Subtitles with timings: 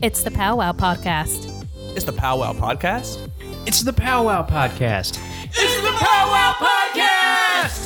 [0.00, 1.50] It's the Powwow Podcast.
[1.96, 3.28] It's the Powwow Podcast.
[3.66, 5.18] It's the Powwow Podcast.
[5.46, 7.84] It's the Powwow Podcast.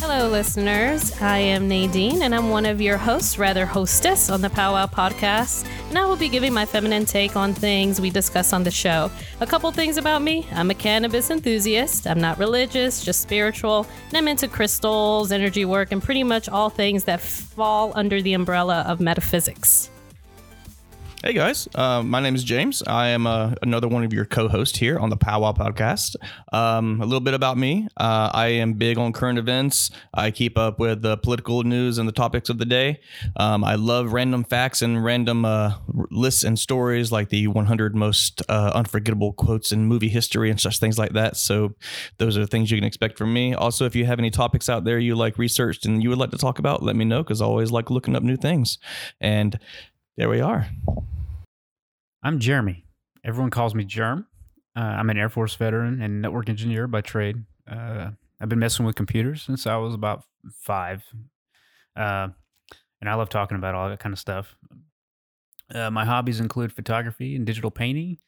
[0.00, 1.12] Hello, listeners.
[1.20, 5.66] I am Nadine, and I'm one of your hosts, rather hostess, on the Powwow Podcast.
[5.92, 9.10] And I will be giving my feminine take on things we discuss on the show.
[9.42, 14.16] A couple things about me I'm a cannabis enthusiast, I'm not religious, just spiritual, and
[14.16, 18.86] I'm into crystals, energy work, and pretty much all things that fall under the umbrella
[18.88, 19.90] of metaphysics.
[21.24, 22.82] Hey guys, uh, my name is James.
[22.84, 26.16] I am uh, another one of your co-hosts here on the Powwow Podcast.
[26.52, 29.92] Um, a little bit about me: uh, I am big on current events.
[30.12, 32.98] I keep up with the political news and the topics of the day.
[33.36, 35.74] Um, I love random facts and random uh,
[36.10, 40.80] lists and stories, like the 100 most uh, unforgettable quotes in movie history and such
[40.80, 41.36] things like that.
[41.36, 41.76] So,
[42.18, 43.54] those are things you can expect from me.
[43.54, 46.32] Also, if you have any topics out there you like researched and you would like
[46.32, 48.78] to talk about, let me know because I always like looking up new things.
[49.20, 49.60] And
[50.16, 50.66] there we are.
[52.22, 52.84] I'm Jeremy.
[53.24, 54.26] Everyone calls me Germ.
[54.76, 57.44] Uh, I'm an Air Force veteran and network engineer by trade.
[57.66, 61.02] Uh, I've been messing with computers since I was about five.
[61.96, 62.28] Uh,
[63.00, 64.54] and I love talking about all that kind of stuff.
[65.74, 68.18] Uh, my hobbies include photography and digital painting.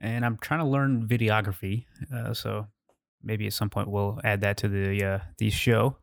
[0.00, 1.86] And I'm trying to learn videography.
[2.14, 2.66] Uh, so
[3.22, 5.96] maybe at some point we'll add that to the, uh, the show.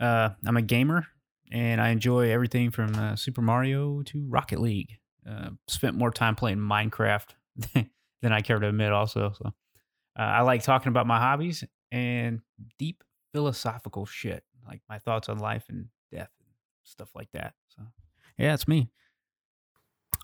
[0.00, 1.06] I'm a gamer
[1.52, 6.58] and I enjoy everything from Super Mario to Rocket League uh, spent more time playing
[6.58, 7.30] Minecraft
[7.74, 8.92] than I care to admit.
[8.92, 9.46] Also, so
[10.18, 12.40] uh, I like talking about my hobbies and
[12.78, 16.48] deep philosophical shit, like my thoughts on life and death and
[16.84, 17.54] stuff like that.
[17.68, 17.82] So,
[18.38, 18.88] yeah, it's me.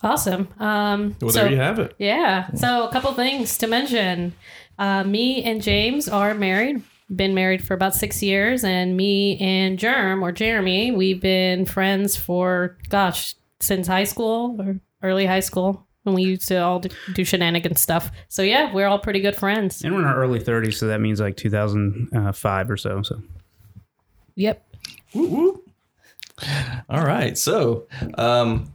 [0.03, 0.49] Awesome.
[0.59, 1.95] Um, Well, so- there you have it.
[1.99, 2.51] Yeah.
[2.55, 4.35] So, a couple things to mention.
[4.79, 6.83] Uh, me and James are married.
[7.15, 12.17] Been married for about six years, and me and Germ or Jeremy, we've been friends
[12.17, 16.89] for gosh since high school or early high school when we used to all do,
[16.89, 18.11] shenanigans shenanigan stuff.
[18.29, 19.83] So yeah, we're all pretty good friends.
[19.83, 23.03] And we're in our early 30s, so that means like 2005 or so.
[23.03, 23.23] So,
[24.35, 24.67] Yep.
[25.15, 27.37] All right.
[27.37, 28.73] So, um,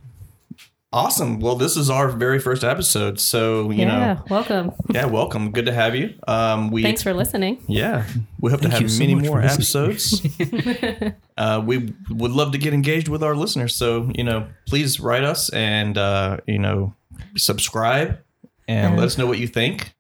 [0.91, 1.39] awesome.
[1.39, 3.19] Well, this is our very first episode.
[3.19, 4.13] So, you yeah.
[4.13, 4.71] know, Welcome.
[4.89, 5.51] yeah, welcome.
[5.51, 6.15] Good to have you.
[6.27, 7.63] Um, we, Thanks for listening.
[7.67, 8.05] yeah,
[8.39, 10.25] we hope to Thank you have so many more episodes.
[11.37, 13.75] uh, we would love to get engaged with our listeners.
[13.75, 16.93] So, you know, please write us and, uh, you know,
[17.35, 18.19] subscribe
[18.67, 19.93] and let us know what you think.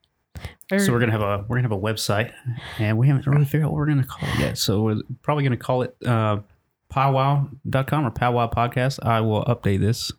[0.77, 2.33] So we're gonna have a we're gonna have a website,
[2.77, 4.57] and we haven't really figured out what we're gonna call it yet.
[4.57, 6.39] So we're probably gonna call it uh,
[6.89, 8.99] powwow.com or powwow podcast.
[9.01, 10.11] I will update this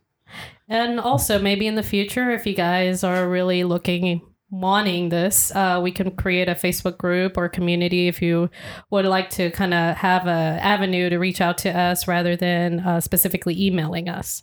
[0.68, 4.20] And also, maybe in the future, if you guys are really looking,
[4.50, 8.50] wanting this, uh, we can create a Facebook group or community if you
[8.90, 12.80] would like to kind of have a avenue to reach out to us rather than
[12.80, 14.42] uh, specifically emailing us.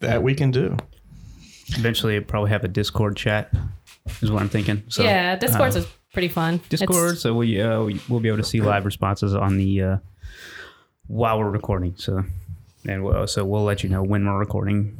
[0.00, 0.76] That we can do.
[1.78, 3.52] eventually probably have a Discord chat.
[4.20, 4.82] Is what I'm thinking.
[4.88, 6.54] So yeah, Discord's uh, is pretty fun.
[6.56, 9.82] It's- Discord, so we uh, we- we'll be able to see live responses on the
[9.82, 9.96] uh,
[11.06, 11.94] while we're recording.
[11.96, 12.22] So
[12.86, 14.98] and we'll, so we'll let you know when we're recording.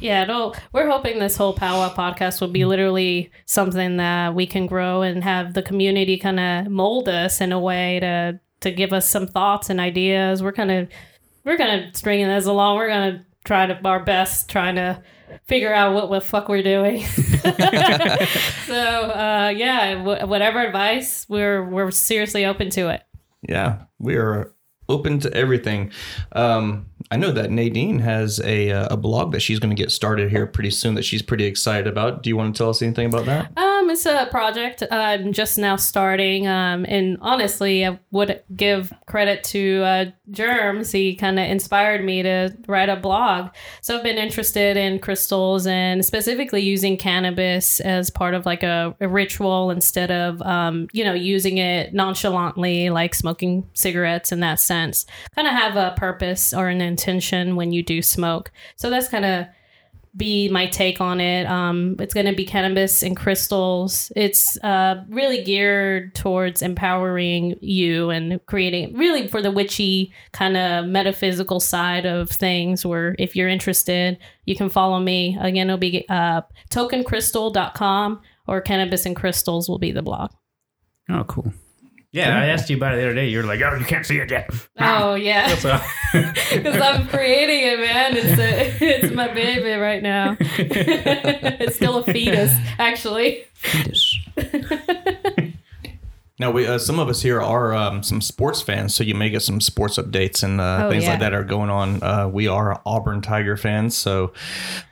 [0.00, 4.66] Yeah, it'll, we're hoping this whole Powwow podcast will be literally something that we can
[4.66, 8.92] grow and have the community kind of mold us in a way to to give
[8.92, 10.42] us some thoughts and ideas.
[10.42, 10.88] We're kind of
[11.44, 12.76] we're of stringing this along.
[12.76, 15.02] We're gonna try to our best trying to
[15.46, 17.04] figure out what the fuck we're doing.
[18.66, 23.02] so uh, yeah, w- whatever advice, we're we're seriously open to it.
[23.48, 24.52] Yeah, we are
[24.88, 25.92] open to everything.
[26.32, 29.90] Um, I know that Nadine has a, uh, a blog that she's going to get
[29.90, 32.22] started here pretty soon that she's pretty excited about.
[32.22, 33.56] Do you want to tell us anything about that?
[33.56, 36.46] Um, it's a project I'm just now starting.
[36.46, 40.92] Um, and honestly, I would give credit to uh, Germs.
[40.92, 43.50] He kind of inspired me to write a blog.
[43.80, 48.94] So I've been interested in crystals and specifically using cannabis as part of like a,
[49.00, 54.60] a ritual instead of, um, you know, using it nonchalantly, like smoking cigarettes in that
[54.60, 55.06] sense.
[55.34, 58.50] Kind of have a purpose or an intention when you do smoke.
[58.74, 59.46] So that's kind of
[60.16, 61.46] be my take on it.
[61.46, 64.10] Um, it's going to be cannabis and crystals.
[64.16, 70.86] It's uh, really geared towards empowering you and creating really for the witchy kind of
[70.86, 72.84] metaphysical side of things.
[72.84, 75.38] Where if you're interested, you can follow me.
[75.40, 80.32] Again, it'll be uh, tokencrystal.com or cannabis and crystals will be the blog.
[81.08, 81.52] Oh, cool.
[82.10, 83.28] Yeah, I asked you about it the other day.
[83.28, 84.50] You're like, oh, you can't see it yet.
[84.80, 85.48] Oh yeah,
[86.12, 88.16] because I'm creating it, man.
[88.16, 90.36] It's a, it's my baby right now.
[90.40, 93.44] it's still a fetus, actually.
[93.54, 94.18] fetus.
[96.40, 99.28] Now, we uh, some of us here are um, some sports fans, so you may
[99.28, 101.10] get some sports updates and uh, Oh, things yeah.
[101.10, 102.00] like that are going on.
[102.02, 104.32] Uh, we are Auburn Tiger fans, so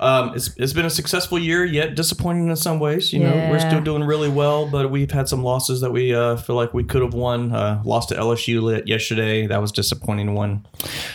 [0.01, 3.13] um, it's it's been a successful year, yet disappointing in some ways.
[3.13, 6.37] You know, we're still doing really well, but we've had some losses that we uh,
[6.37, 7.53] feel like we could have won.
[7.53, 10.67] Uh, lost to LSU lit yesterday, that was a disappointing one.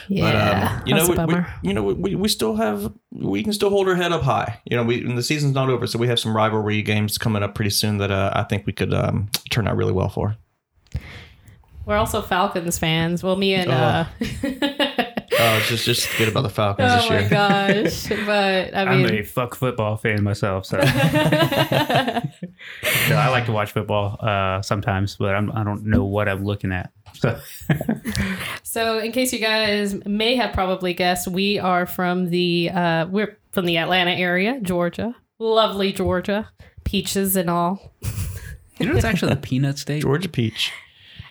[0.08, 3.54] Yeah, But um, you know, we, we, you know, we, we still have we can
[3.54, 4.60] still hold our head up high.
[4.66, 7.44] You know, we and the season's not over, so we have some rivalry games coming
[7.44, 10.38] up pretty soon that uh, I think we could um, turn out really well for.
[11.86, 13.24] We're also Falcons fans.
[13.24, 13.74] Well, me and Oh.
[13.74, 14.06] uh,
[15.44, 17.30] Oh, just just forget about the Falcons oh this my year.
[17.30, 18.26] gosh!
[18.28, 20.86] But I mean, I'm a fuck football fan myself, so, so
[23.16, 26.72] I like to watch football uh, sometimes, but I'm, I don't know what I'm looking
[26.72, 26.92] at.
[27.14, 27.40] So
[28.64, 33.38] So, in case you guys may have probably guessed, we are from the uh, we're
[33.52, 35.16] from the Atlanta area, Georgia.
[35.40, 36.50] Lovely Georgia,
[36.84, 37.94] peaches and all.
[38.80, 40.02] you know, it's actually the peanut state.
[40.02, 40.72] Georgia Peach.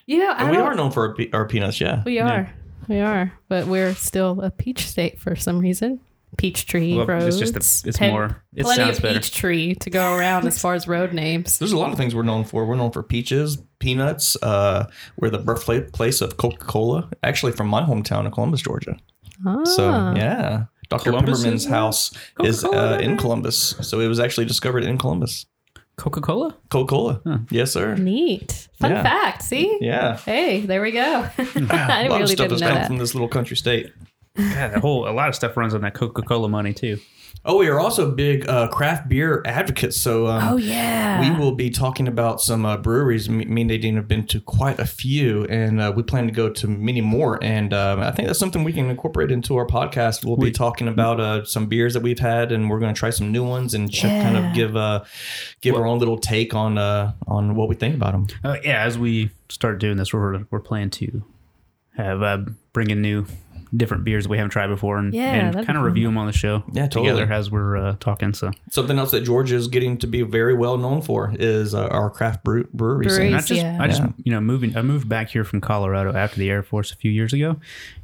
[0.06, 2.02] You know, I we are known for our, pe- our peanuts, yeah.
[2.04, 2.52] We are,
[2.88, 6.00] we are, but we're still a peach state for some reason.
[6.36, 7.26] Peach tree Well, roads.
[7.26, 9.18] it's just a- it's Pen- more- it plenty sounds of better.
[9.18, 11.58] peach tree to go around as far as road names.
[11.58, 12.64] There's a lot of things we're known for.
[12.64, 14.36] We're known for peaches, peanuts.
[14.42, 14.86] Uh,
[15.18, 18.96] we're the birthplace of Coca Cola, actually from my hometown of Columbus, Georgia.
[19.46, 21.10] Ah, So yeah, Dr.
[21.10, 22.12] Columbus Pemberton's is- house
[22.42, 25.46] is Coca-Cola uh, in Columbus, so it was actually discovered in Columbus.
[25.96, 26.56] Coca Cola.
[26.70, 27.94] Coca Cola, yes, sir.
[27.96, 28.68] neat.
[28.78, 29.02] Fun Yeah.
[29.02, 29.42] fact.
[29.42, 29.76] See.
[29.82, 31.26] Yeah, Hey, there we go.
[31.38, 32.86] I a lot really of stuff didn't has know come that.
[32.86, 33.92] from this little country state.
[34.36, 36.98] Yeah, the whole a lot of stuff runs on that Coca Cola money too.
[37.44, 39.96] Oh, we are also big uh, craft beer advocates.
[39.96, 41.20] So um, Oh yeah.
[41.20, 43.30] We will be talking about some uh, breweries.
[43.30, 46.32] Me, me and Nadine have been to quite a few, and uh, we plan to
[46.32, 47.42] go to many more.
[47.42, 50.24] And um, I think that's something we can incorporate into our podcast.
[50.24, 53.10] We'll be talking about uh, some beers that we've had, and we're going to try
[53.10, 55.04] some new ones and ch- kind of give uh,
[55.62, 58.26] give our own little take on uh, on what we think about them.
[58.44, 61.24] Uh, yeah, as we start doing this, we're we're planning to
[61.96, 62.38] have uh,
[62.72, 63.24] bring in new
[63.76, 66.32] different beers we haven't tried before and, Yeah, and kind of review them on the
[66.32, 67.38] show Yeah, together totally.
[67.38, 68.34] as we're uh, talking.
[68.34, 71.86] So Something else that Georgia is getting to be very well known for is uh,
[71.88, 73.16] our craft brew- brewery scene.
[73.16, 73.26] Breweries.
[73.26, 73.78] And I just, yeah.
[73.80, 74.76] I just, you know, moving.
[74.76, 77.56] I moved back here from Colorado after the Air Force a few years ago,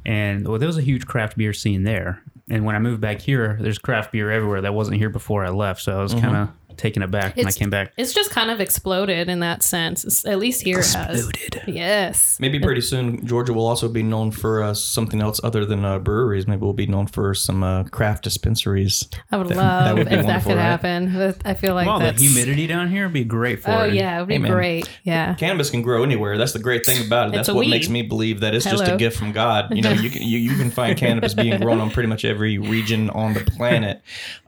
[0.05, 2.21] and well, there was a huge craft beer scene there.
[2.49, 5.49] And when I moved back here, there's craft beer everywhere that wasn't here before I
[5.49, 5.81] left.
[5.81, 7.93] So I was kind of taken aback when I It's- came back.
[7.97, 10.03] It's just kind of exploded in that sense.
[10.05, 11.29] It's- at least here it has.
[11.67, 12.37] Yes.
[12.39, 15.99] Maybe pretty soon, Georgia will also be known for uh, something else other than uh,
[15.99, 16.47] breweries.
[16.47, 19.07] Maybe we'll be known for some uh, craft dispensaries.
[19.31, 20.63] I would That- love that would be if that wonderful, could right?
[20.63, 21.13] happen.
[21.13, 23.73] But I feel like Well, the that's humidity down here would be great for it.
[23.75, 23.93] Oh it.
[23.93, 24.51] yeah, it would be Hey, man.
[24.51, 24.89] great.
[25.03, 25.33] Yeah.
[25.35, 26.37] Cannabis can grow anywhere.
[26.37, 27.29] That's the great thing about it.
[27.29, 27.71] It's That's a what weed.
[27.71, 29.73] makes me believe that it's just a gift from God.
[29.75, 32.57] You know, you can you, you can find cannabis being grown on pretty much every
[32.57, 34.01] region on the planet.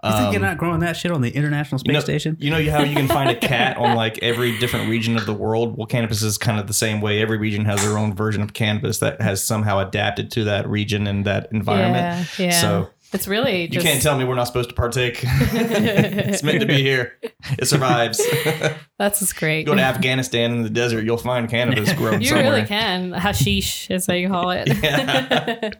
[0.04, 2.38] You think you're Um, not growing that shit on the International Space you know, Station?
[2.40, 5.34] You know how you can find a cat on like every different region of the
[5.34, 5.78] world.
[5.78, 7.22] Well, cannabis is kind of the same way.
[7.22, 11.08] Every region has their own version of cannabis that has somehow adapted to that region
[11.08, 12.30] and that environment.
[12.38, 12.46] Yeah.
[12.46, 12.62] Yeah.
[12.62, 15.20] So it's really you can't tell me we're not supposed to partake.
[15.24, 17.18] it's meant to be here.
[17.58, 18.22] It survives.
[19.00, 19.66] that's just great.
[19.66, 22.52] Go to Afghanistan in the desert, you'll find cannabis grown you somewhere.
[22.52, 23.12] really can.
[23.14, 25.76] Hashish is how you call it.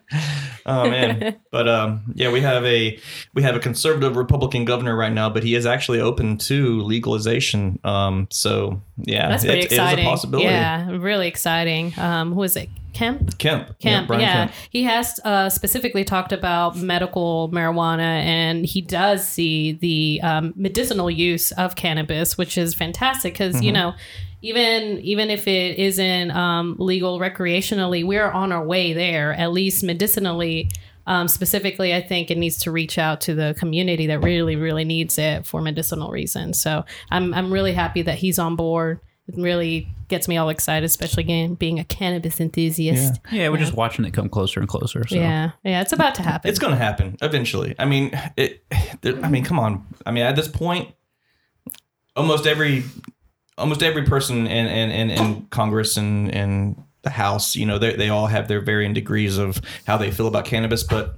[0.66, 3.00] oh man but um yeah we have a
[3.34, 7.80] we have a conservative republican governor right now but he is actually open to legalization
[7.86, 10.06] um so yeah That's pretty it- it is exciting.
[10.06, 11.94] a possibility Yeah, really exciting.
[11.98, 12.70] Um, who is it?
[13.00, 13.38] Kemp.
[13.38, 14.52] kemp Kemp, Brian yeah, Kemp.
[14.70, 21.10] he has uh, specifically talked about medical marijuana, and he does see the um, medicinal
[21.10, 23.64] use of cannabis, which is fantastic because Mm-hmm.
[23.64, 23.94] you know,
[24.42, 29.34] even even if it isn't um, legal recreationally, we're on our way there.
[29.34, 30.70] At least medicinally,
[31.08, 34.86] um, specifically, I think it needs to reach out to the community that really, really
[34.86, 36.62] needs it for medicinal reasons.
[36.62, 39.00] So I'm I'm really happy that he's on board.
[39.30, 43.20] It really gets me all excited, especially again being a cannabis enthusiast.
[43.32, 45.08] Yeah, we're just watching it come closer and closer.
[45.08, 45.16] So.
[45.16, 46.50] Yeah, yeah, it's about to happen.
[46.50, 48.64] it's gonna happen eventually i mean it
[49.24, 50.94] i mean come on i mean at this point
[52.16, 52.84] almost every
[53.58, 57.96] almost every person in in, in, in congress and and the house you know they,
[57.96, 61.18] they all have their varying degrees of how they feel about cannabis but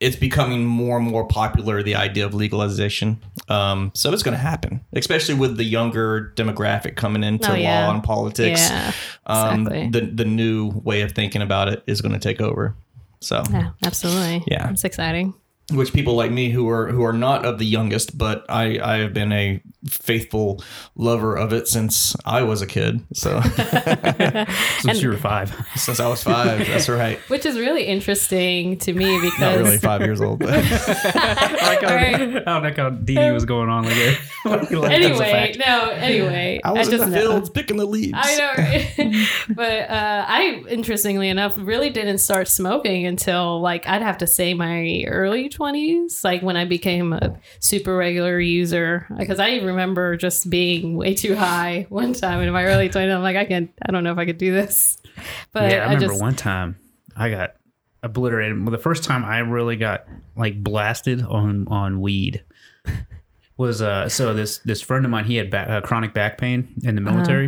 [0.00, 4.38] it's becoming more and more popular the idea of legalization um, so it's going to
[4.38, 7.86] happen especially with the younger demographic coming into Oh, yeah.
[7.88, 8.92] law and politics Yeah,
[9.26, 9.90] um, exactly.
[9.90, 12.74] the, the new way of thinking about it is going to take over
[13.20, 14.44] so yeah, absolutely.
[14.46, 14.70] Yeah.
[14.70, 15.34] it's exciting.
[15.72, 18.96] Which people like me who are who are not of the youngest, but I I
[18.98, 20.62] have been a faithful
[20.96, 23.04] lover of it since I was a kid.
[23.12, 23.40] So
[24.80, 25.54] Since you were five.
[25.76, 27.18] since I was five, that's right.
[27.28, 30.58] Which is really interesting to me because Not because really five years old, but I
[30.58, 32.14] like how, Alright.
[32.14, 34.18] I don't like how DD was going on with it.
[34.44, 37.20] Like, that was a anyway, no, anyway, I was in just the know.
[37.20, 38.14] fields picking the leaves.
[38.16, 39.28] I know, right?
[39.50, 44.54] but uh, I, interestingly enough, really didn't start smoking until like I'd have to say
[44.54, 49.06] my early twenties, like when I became a super regular user.
[49.18, 53.12] Because I remember just being way too high one time in my early twenties.
[53.12, 53.70] I'm like, I can't.
[53.86, 54.96] I don't know if I could do this.
[55.52, 56.78] But yeah, I I, remember just, one time
[57.16, 57.56] I got
[58.04, 58.56] obliterated.
[58.62, 62.44] Well, the first time I really got like blasted on on weed
[63.56, 66.68] was uh so this this friend of mine he had back, uh, chronic back pain
[66.84, 67.46] in the military,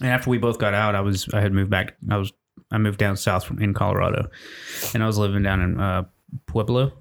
[0.00, 1.96] and after we both got out, I was I had moved back.
[2.08, 2.32] I was
[2.70, 4.28] I moved down south from in Colorado,
[4.94, 6.04] and I was living down in uh,
[6.46, 6.92] Pueblo.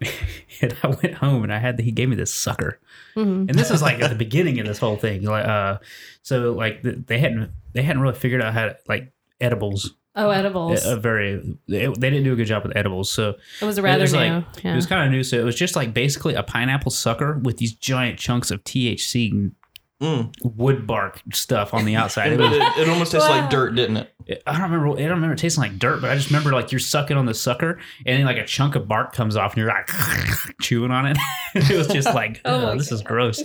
[0.62, 2.78] and I went home and I had the, he gave me this sucker,
[3.16, 3.48] Mhm.
[3.48, 5.24] and this is like at the beginning of this whole thing.
[5.24, 5.78] Like, uh,
[6.22, 9.94] so like they hadn't they hadn't really figured out how to like edibles.
[10.16, 10.84] oh, edibles.
[10.84, 11.36] A very
[11.68, 13.12] they, they didn't do a good job with edibles.
[13.12, 14.18] So it was rather was new.
[14.18, 14.72] like- yeah.
[14.72, 15.22] it was kind of new.
[15.22, 19.52] So it was just like basically a pineapple sucker with these giant chunks of THC
[20.00, 20.32] Mm.
[20.56, 22.32] wood bark stuff on the outside.
[22.32, 23.40] It was, it, it almost tastes Wow.
[23.42, 24.42] like dirt, didn't it?
[24.46, 24.88] I don't remember.
[24.98, 27.26] I don't remember it tasting like dirt, but I just remember like you're sucking on
[27.26, 29.88] the sucker, and then like a chunk of bark comes off, and you're like
[30.62, 31.18] chewing on it.
[31.54, 33.42] it was just like, Oh oh, my this is gross.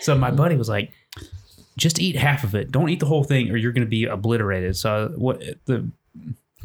[0.00, 0.92] so my buddy was like,
[1.76, 2.70] just eat half of it.
[2.70, 4.76] Don't eat the whole thing, or you're going to be obliterated.
[4.76, 5.90] So what the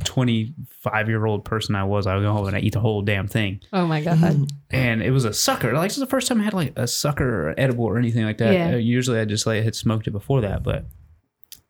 [0.03, 3.01] 25 year old person I was, I would go home and I eat the whole
[3.01, 3.61] damn thing.
[3.73, 4.51] oh my god.
[4.71, 5.73] And it was a sucker.
[5.73, 8.23] Like this is the first time I had like a sucker or edible or anything
[8.25, 8.53] like that.
[8.53, 8.73] Yeah.
[8.73, 10.85] Uh, usually I just like had smoked it before that, but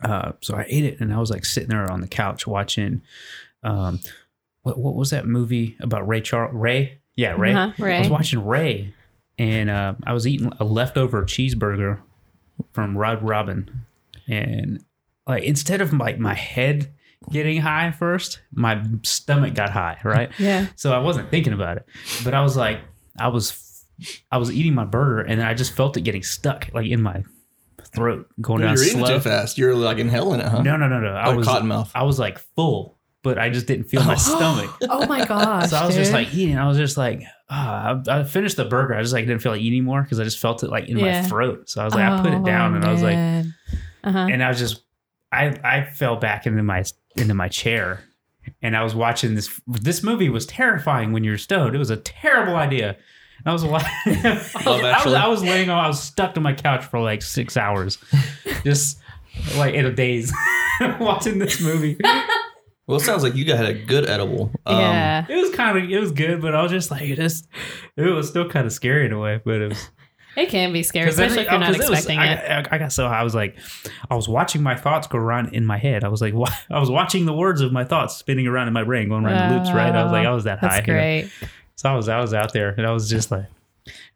[0.04, 3.02] uh, so I ate it and I was like sitting there on the couch watching.
[3.64, 4.00] Um,
[4.64, 6.54] what what was that movie about Ray Charles?
[6.54, 7.54] Ray, yeah, Ray.
[7.54, 8.94] Uh-huh, I was watching Ray,
[9.38, 12.00] and uh, I was eating a leftover cheeseburger
[12.72, 13.86] from Red Robin,
[14.28, 14.84] and
[15.28, 16.92] like instead of like my head
[17.32, 20.32] getting high first, my stomach got high, right?
[20.40, 20.68] Yeah.
[20.76, 21.86] So I wasn't thinking about it,
[22.24, 22.80] but I was like,
[23.20, 23.86] I was,
[24.32, 27.02] I was eating my burger, and then I just felt it getting stuck like in
[27.02, 27.24] my
[27.94, 29.58] throat, going down You're eating too fast.
[29.58, 30.62] You're like inhaling it, huh?
[30.62, 31.14] No, no, no, no.
[31.14, 31.90] I Like was cottonmouth.
[31.96, 34.74] I was like full, but I just didn't feel my stomach.
[34.90, 35.72] Oh my gosh.
[35.72, 36.58] So I was just like eating.
[36.58, 38.94] I was just like, ah, I, I finished the burger.
[38.96, 40.98] I just like didn't feel like eating more because I just felt it like in
[40.98, 41.22] Yeah.
[41.24, 41.70] my throat.
[41.70, 43.18] So I was like, I put it down, and I was like,
[44.04, 44.28] uh huh.
[44.32, 44.84] and I was just,
[45.32, 46.84] I I fell back into my
[47.16, 48.04] into my chair,
[48.62, 49.62] and I was watching this.
[49.68, 51.76] This movie was terrifying when you're stoned.
[51.76, 52.98] It was a terrible idea.
[53.46, 56.42] I was, wa- I, was I, was, I was laying on, I was stuck to
[56.42, 57.98] my couch for like six hours,
[58.66, 59.00] just
[59.56, 60.34] like in a daze,
[61.00, 61.98] watching this movie.
[62.86, 64.52] Well, it sounds like you got a good edible.
[64.66, 65.26] Um, yeah.
[65.30, 67.48] It was kind of, it was good, but I was just like, it just,
[67.96, 69.90] it was still kind of scary in a way, but it was.
[70.40, 72.22] It can be scary, 'Cause then- especially if you're not uh, because it was- expecting
[72.22, 72.68] it.
[72.72, 73.56] I, I got so high, I was like,
[74.10, 76.04] I was watching my thoughts go around in my head.
[76.04, 78.74] I was like, wa- I was watching the words of my thoughts spinning around in
[78.74, 79.72] my brain, going around in loops.
[79.72, 79.94] Right?
[79.94, 80.82] I was like, I was that high.
[80.82, 81.30] That's you know?
[81.76, 83.46] So I was, I was out there, and I was just like,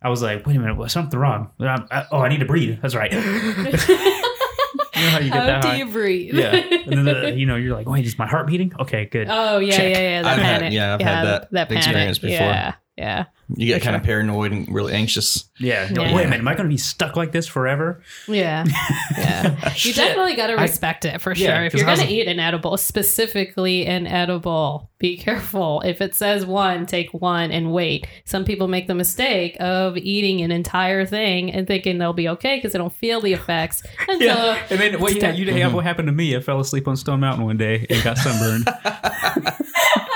[0.02, 1.50] I was like, wait a minute, was something wrong?
[1.60, 2.80] I'm- I- oh, I need to breathe.
[2.82, 3.12] That's right.
[3.14, 5.76] you know how you get How that do high?
[5.78, 6.34] you breathe?
[6.36, 8.72] yeah, and then the, you know you're like, wait, is my heart beating?
[8.80, 9.28] Okay, good.
[9.30, 9.94] Oh yeah, Check.
[9.94, 10.22] yeah, yeah.
[10.22, 11.84] The I've had- yeah, I've had that that panic.
[11.86, 12.38] experience before.
[12.48, 15.50] Yeah, yeah, You get kind of paranoid and really anxious.
[15.60, 15.90] yeah.
[15.92, 16.14] Yeah.
[16.16, 18.04] Wait a minute, am I going to be stuck like this forever?
[18.28, 18.64] yeah,
[19.18, 19.56] yeah.
[19.66, 21.66] Oh, you definitely got to I- respect it for Yeah, sure.
[21.66, 25.82] If 'cause you're gonna eat an edible, specifically an edible, be careful.
[25.82, 28.06] If it says one, take one and wait.
[28.26, 32.58] Some people make the mistake of eating an entire thing and thinking they'll be okay
[32.58, 34.28] because they don't feel the effects until.
[34.38, 35.12] Yeah, and then what?
[35.14, 35.40] it's Yeah, done.
[35.40, 35.76] you have mm-hmm.
[35.76, 36.36] what happened to me?
[36.36, 38.70] I fell asleep on Stone Mountain one day and got sunburned.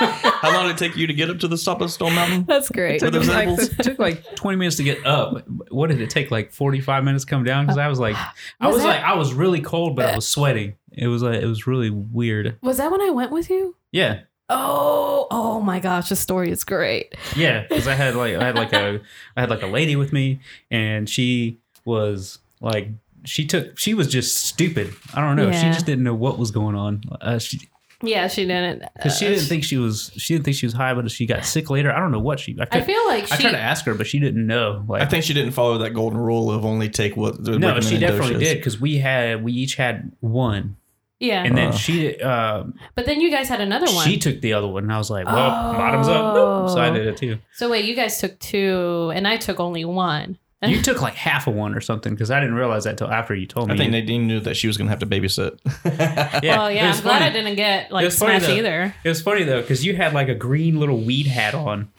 [0.00, 2.44] How long did it take you to get up to the top of Stone Mountain?
[2.44, 3.02] That's great.
[3.02, 5.44] With those like, it took like 20 minutes to get up.
[5.70, 6.30] What did it take?
[6.30, 7.64] Like 45 minutes to come down?
[7.66, 8.16] Because I was like,
[8.60, 10.74] I Was was that- like, I was really cold, but I was sweating.
[10.92, 12.56] It was like, it was really weird.
[12.62, 13.76] Was that when I went with you?
[13.92, 17.14] Yeah, Oh, oh my gosh, the story is great.
[17.36, 17.66] yeah.
[17.68, 19.00] Because I had like, I had like a,
[19.36, 20.40] I had like a lady with me,
[20.70, 22.88] and she was like,
[23.24, 24.94] she took, she was just stupid.
[25.12, 25.52] I don't know.
[25.52, 27.02] She just didn't know what was going on.
[27.20, 27.60] Uh, she,
[28.02, 28.84] Yeah, she didn't.
[28.94, 31.26] because she uh, didn't think she was, she didn't think she was high, but she
[31.26, 31.90] got sick later.
[31.92, 32.56] I don't know what she.
[32.60, 33.42] I, I feel like I she.
[33.42, 34.84] tried to ask her, but she didn't know.
[34.86, 37.80] Like, I think she didn't follow that golden rule of only take what the no,
[37.80, 38.48] she definitely dose is.
[38.48, 40.76] did because we had we each had one,
[41.18, 41.72] yeah, and then Uh.
[41.72, 42.64] she uh,
[42.94, 44.06] but then you guys had another one.
[44.06, 45.72] she took the other one, and I was like, well, Oh.
[45.76, 46.70] bottoms up, Boop.
[46.72, 47.38] so I did it too.
[47.54, 50.38] so wait, you guys took two, and I took only one.
[50.62, 53.34] You took like half of one or something because I didn't realize that till after
[53.34, 53.74] you told me.
[53.74, 55.58] I think Nadine knew that she was going to have to babysit.
[56.42, 57.24] yeah, well, yeah, I'm glad funny.
[57.26, 58.94] I didn't get like was smashed either.
[59.04, 61.90] It was funny though because you had like a green little weed hat on,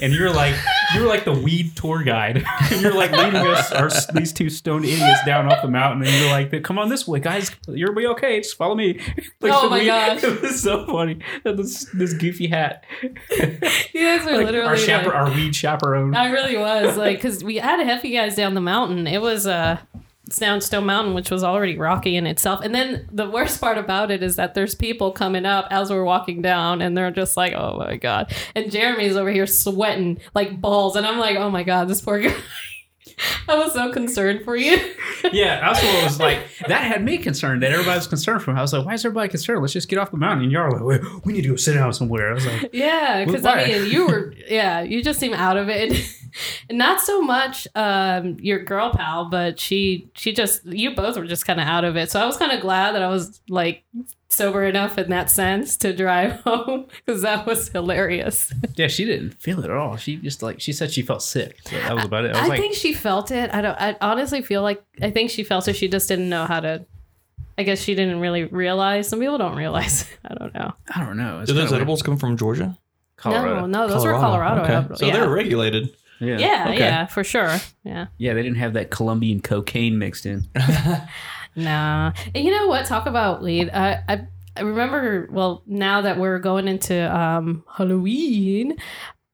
[0.00, 0.54] and you're like
[0.94, 2.44] you're like the weed tour guide.
[2.70, 6.14] and you're like leading us our, these two stoned idiots down off the mountain, and
[6.20, 7.50] you're like, "Come on this way, guys.
[7.68, 8.40] You'll be okay.
[8.40, 9.00] Just follow me."
[9.40, 10.22] Like, Oh my weed- gosh.
[10.24, 11.18] it was so funny.
[11.44, 12.84] This this goofy hat,
[13.30, 13.50] You
[13.94, 16.14] guys are like literally our chaper, like- our weed chaperone.
[16.14, 19.06] I really was like, because we had to have guys down the mountain.
[19.06, 19.78] It was uh,
[20.26, 22.60] down Stone Mountain, which was already rocky in itself.
[22.64, 26.04] And then the worst part about it is that there's people coming up as we're
[26.04, 30.60] walking down, and they're just like, "Oh my god!" And Jeremy's over here sweating like
[30.60, 32.34] balls, and I'm like, "Oh my god, this poor guy."
[33.48, 34.76] I was so concerned for you.
[35.32, 36.40] yeah, that's what was like.
[36.68, 37.62] That had me concerned.
[37.62, 38.52] That everybody was concerned for.
[38.52, 38.58] Me.
[38.58, 39.62] I was like, "Why is everybody concerned?
[39.62, 41.92] Let's just get off the mountain." And you're like, "We need to go sit down
[41.94, 45.56] somewhere." I was like, Yeah, because I mean, you were yeah, you just seem out
[45.56, 45.92] of it.
[46.68, 51.26] And not so much um, your girl pal, but she she just you both were
[51.26, 52.10] just kind of out of it.
[52.10, 53.84] So I was kind of glad that I was like
[54.36, 58.52] sober enough in that sense to drive home because that was hilarious.
[58.76, 59.96] "Yeah, she didn't feel it at all.
[59.96, 61.58] She just like she said she felt sick.
[61.64, 63.52] So that was about it." I I, like, think she felt it.
[63.52, 63.76] I don't.
[63.80, 65.74] I honestly feel like I think she felt it.
[65.74, 66.84] She just didn't know how to.
[67.58, 69.08] I guess she didn't really realize.
[69.08, 70.04] Some people don't realize.
[70.24, 70.72] I don't know.
[70.94, 71.80] "I don't know." It's Do those kinda weird.
[71.82, 72.76] edibles come from Georgia?
[73.16, 73.66] Colorado.
[73.66, 74.62] No, no, those were Colorado.
[74.62, 74.74] Okay.
[74.74, 75.00] edibles.
[75.00, 75.12] So yeah.
[75.14, 75.96] they're regulated.
[76.18, 76.38] Yeah.
[76.38, 76.78] yeah, okay.
[76.78, 77.58] yeah, for sure.
[77.84, 78.06] Yeah.
[78.16, 80.46] Yeah, they didn't have that Colombian cocaine mixed in.
[81.56, 82.12] Nah.
[82.34, 82.86] And you know what?
[82.86, 83.70] Talk about weed.
[83.72, 85.28] I I, I remember.
[85.30, 88.76] Well, now that we're going into um, Halloween.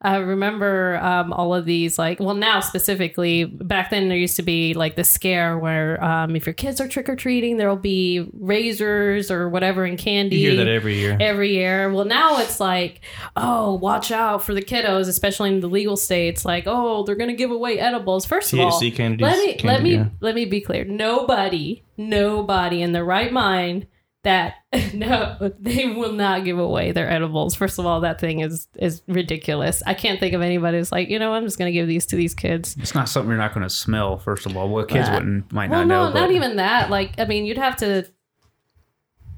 [0.03, 4.43] I remember um, all of these, like, well, now specifically, back then there used to
[4.43, 8.29] be like the scare where um, if your kids are trick or treating, there'll be
[8.33, 11.17] razors or whatever in candy You hear that every year.
[11.21, 11.93] every year.
[11.93, 13.01] Well, now it's like,
[13.37, 16.45] oh, watch out for the kiddos, especially in the legal states.
[16.45, 18.27] Like, oh, they're gonna give away edibles.
[18.27, 20.09] First of all, THC let me let me yeah.
[20.21, 20.85] let me be clear.
[20.85, 23.87] Nobody, nobody in their right mind
[24.25, 24.55] that
[24.95, 27.55] no, they will not give away their edibles.
[27.55, 29.83] First of all, that thing is is ridiculous.
[29.87, 32.17] I can't think of anybody who's like, you know, I'm just gonna give these to
[32.17, 32.77] these kids.
[32.79, 34.19] It's not something you're not going to smell.
[34.19, 36.13] First of all, well, kids Uh, wouldn't might Well, not no, know.
[36.13, 36.91] but not even that.
[36.91, 38.07] Like, I mean, you'd have to.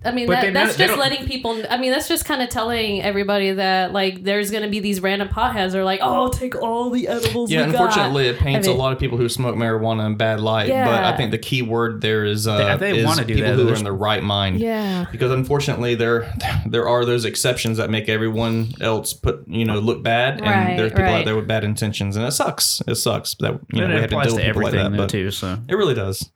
[0.04, 1.62] I mean, that, they- that's just letting people.
[1.70, 5.00] I mean, that's just kind of telling everybody that like there's going to be these
[5.00, 5.72] random potheads.
[5.72, 7.50] They're like, oh, take all the edibles.
[7.50, 10.06] Yeah, we got." unfortunately, it paints I mean- a lot of people who smoke marijuana
[10.06, 10.68] in bad light.
[10.68, 10.84] Yeah.
[10.84, 13.50] But I think the key word there is uh, They- they is wanna do people
[13.50, 13.62] that.
[13.62, 14.60] who are in their right mind.
[14.60, 15.06] Yeah.
[15.10, 16.32] Because unfortunately, there
[16.66, 20.76] there are those exceptions that make everyone else put you know look bad, and Right,
[20.76, 21.20] there's people right.
[21.20, 22.82] out there with bad intentions, and it sucks.
[22.86, 24.96] It sucks that you know we have to deal to with people like everything that.
[24.98, 25.30] though But too.
[25.30, 26.30] So it really does.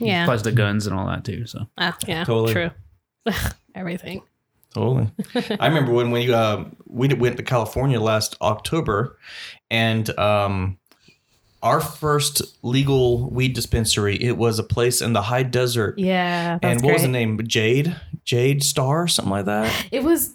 [0.00, 0.22] Yeah.
[0.22, 1.44] applies to guns and all that too.
[1.46, 2.22] So Ah, yeah.
[2.24, 2.52] Totally.
[2.52, 2.70] True.
[3.74, 4.22] Everything.
[4.74, 5.10] Totally.
[5.60, 9.18] I remember when we uh, we went to California last October,
[9.70, 10.78] and um,
[11.62, 14.16] our first legal weed dispensary.
[14.22, 15.98] It was a place in the high desert.
[15.98, 16.58] Yeah.
[16.62, 17.40] And what was the name?
[17.46, 19.86] Jade, Jade Star, something like that.
[19.92, 20.34] It was.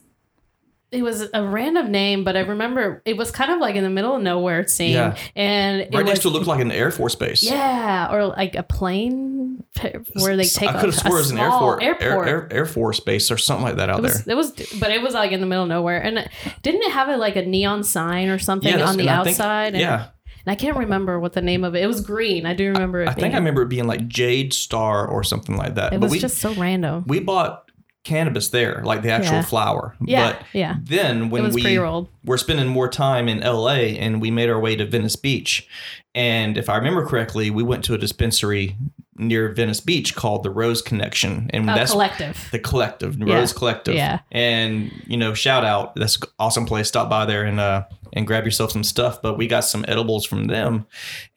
[0.91, 3.89] It was a random name, but I remember it was kind of like in the
[3.89, 4.60] middle of nowhere.
[4.60, 5.17] It seemed, Yeah.
[5.36, 7.41] and it Right was, next to it looked like an Air Force base.
[7.41, 9.42] Yeah, or like a plane
[10.13, 10.69] where they take.
[10.69, 12.27] I could have swore it was an Air Force airport.
[12.27, 14.33] Air, Air, Air Force base or something like that out It was, there.
[14.33, 16.23] it was, but it was like in the middle of nowhere, and uh,
[16.61, 19.23] didn't it have a, like a neon sign or something that's- on the and I
[19.23, 19.73] think- outside?
[19.73, 20.07] And, yeah,
[20.45, 21.83] and I can't remember what the name of it.
[21.83, 22.45] It was green.
[22.45, 23.07] I do remember it.
[23.09, 25.93] I think being- I remember it being like Jade Star or something like that.
[25.93, 27.03] It but was we just so random.
[27.07, 27.61] we bought
[28.03, 29.41] cannabis there, like the actual Yeah.
[29.43, 29.95] flower.
[30.05, 30.75] Yeah, But yeah.
[30.83, 32.09] then when we pre-rolled.
[32.25, 35.65] were spending more time in LA and we made our way to Venice Beach.
[36.13, 38.75] And if I remember correctly, we went to a dispensary
[39.17, 41.49] near Venice Beach called the Rose Connection.
[41.54, 42.47] And Oh, that's collective.
[42.52, 43.36] the collective, Yeah.
[43.36, 43.95] Rose Collective.
[43.95, 44.19] Yeah.
[44.32, 45.95] And, you know, shout out.
[45.95, 46.88] That's an awesome place.
[46.88, 49.21] Stop by there and uh and grab yourself some stuff.
[49.21, 50.86] But we got some edibles from them.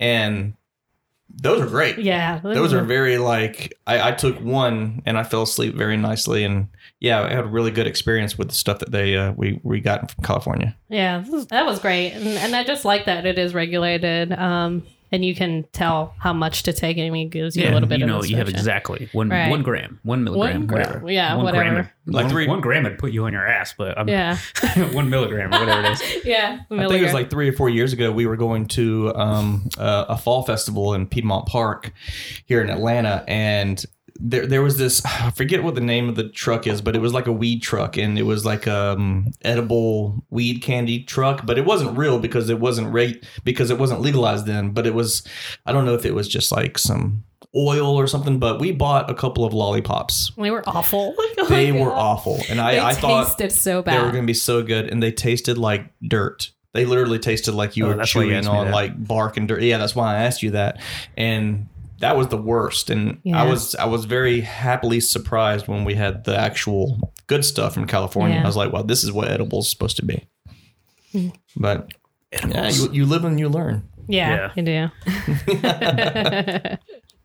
[0.00, 0.54] And
[1.28, 1.98] those are great.
[1.98, 6.44] Yeah, Those are very like I, I took one and I fell asleep very nicely
[6.44, 6.68] and
[7.00, 9.80] yeah, I had a really good experience with the stuff that they uh, we we
[9.80, 10.74] got from California.
[10.88, 15.24] Yeah, that was great, and, and I just like that it is regulated, um, and
[15.24, 16.98] you can tell how much to take.
[16.98, 19.08] I mean, it gives you a little bit of you of know you have exactly
[19.12, 19.48] one Right.
[19.50, 21.10] one gram, one milligram, One gram, whatever.
[21.10, 21.70] yeah, one whatever.
[21.72, 24.36] Gram, Like one, three- one gram would put you on your ass, but I'm, Yeah,
[24.92, 26.02] one milligram or whatever it is.
[26.24, 26.60] yeah.
[26.70, 28.10] I think it was like three or four years ago.
[28.12, 31.92] We were going to um, uh, a fall festival in Piedmont Park
[32.46, 33.84] here in Atlanta, and
[34.20, 37.00] there there was this I forget what the name of the truck is, but it
[37.00, 41.58] was like a weed truck, and it was like um edible weed candy truck, but
[41.58, 44.70] it wasn't real because it wasn't rate because it wasn't legalized then.
[44.70, 45.22] But it was
[45.64, 47.24] I don't know if it was just like some
[47.54, 50.32] oil or something, but we bought a couple of lollipops.
[50.36, 51.14] they were awful.
[51.38, 54.24] Oh They my were awful, and They I, I thought tasted so they were going
[54.24, 56.50] to be so good, and they tasted like dirt.
[56.72, 59.46] They literally tasted like you Oh, were that's why you chewing on like bark and
[59.46, 59.62] dirt.
[59.62, 60.80] Yeah, that's why I asked you that,
[61.16, 61.68] and
[62.00, 62.90] that was the worst.
[62.90, 63.42] And Yeah.
[63.42, 67.86] I was I was very happily surprised when we had the actual good stuff from
[67.86, 68.36] California.
[68.36, 68.42] Yeah.
[68.44, 70.26] I was like, wow, this is what edibles is supposed to be.
[71.12, 71.28] Hmm.
[71.56, 71.92] But
[72.32, 73.88] Yeah, you, you live and you learn.
[74.08, 74.88] Yeah, you do.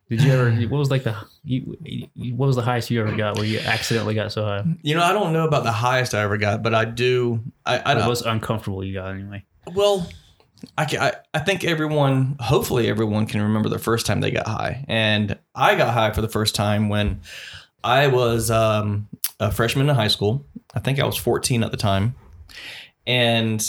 [0.10, 0.52] Did you ever?
[0.68, 1.16] What was like the?
[1.44, 1.78] You,
[2.16, 4.64] you- what was the highest you ever got where you accidentally got so high?
[4.82, 7.42] You know, I don't know about the highest I ever got, but I do.
[7.66, 8.10] I, I don't.
[8.10, 9.46] was uncomfortable you got anyway?
[9.74, 10.06] Well,
[10.78, 14.86] I, I I think everyone, hopefully everyone can remember the first time they got high.
[14.88, 17.22] And I got high for the first time when
[17.84, 19.08] I was um,
[19.40, 20.46] a freshman in high school.
[20.74, 22.16] I think I was 14 at the time.
[23.08, 23.64] And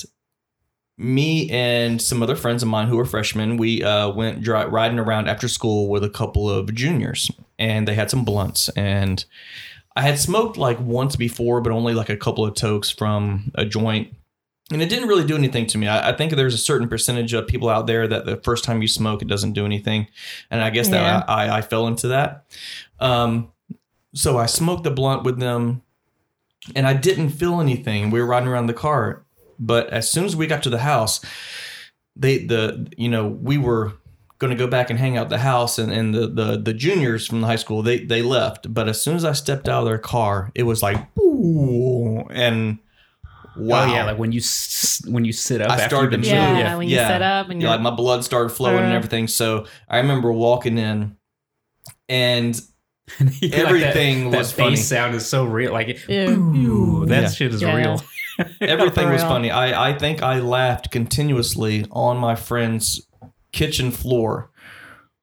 [0.98, 4.98] me and some other friends of mine who were freshmen, we uh, went dri- riding
[4.98, 8.68] around after school with a couple of juniors, and they had some blunts.
[8.70, 9.24] And
[9.96, 13.64] I had smoked like once before, but only like a couple of tokes from a
[13.64, 14.14] joint
[14.70, 15.88] and it didn't really do anything to me.
[15.88, 18.80] I, I think there's a certain percentage of people out there that the first time
[18.82, 20.06] you smoke, it doesn't do anything,
[20.50, 21.02] and I guess Yeah.
[21.20, 22.44] that I, I fell into that.
[23.00, 23.50] Um,
[24.14, 25.82] so I smoked the blunt with them,
[26.76, 28.10] and I didn't feel anything.
[28.10, 29.24] We were riding around the car,
[29.58, 31.20] but as soon as we got to the house,
[32.14, 33.94] they the you know we were
[34.38, 36.74] going to go back and hang out at the house, and, and the, the the
[36.74, 38.72] juniors from the high school they they left.
[38.72, 42.78] But as soon as I stepped out of their car, it was like ooh, and
[43.56, 46.18] wow, Oh yeah, like when you s- when you sit up I after started to
[46.18, 46.62] been yeah, move.
[46.64, 46.78] chewing.
[46.78, 47.08] when you Yeah.
[47.08, 48.96] set up and Yeah, you're like my blood started flowing and Uh.
[48.96, 49.28] everything.
[49.28, 51.16] So I remember walking in,
[52.08, 52.60] and
[53.18, 54.76] You're like that- Everything that, was bass funny.
[54.76, 55.72] sound is so real.
[55.72, 57.28] Like ooh, that Yeah.
[57.30, 57.74] shit is Yeah.
[57.74, 58.02] real.
[58.60, 59.30] everything For was real.
[59.30, 59.50] funny.
[59.50, 63.06] I I think I laughed continuously on my friend's
[63.52, 64.50] kitchen floor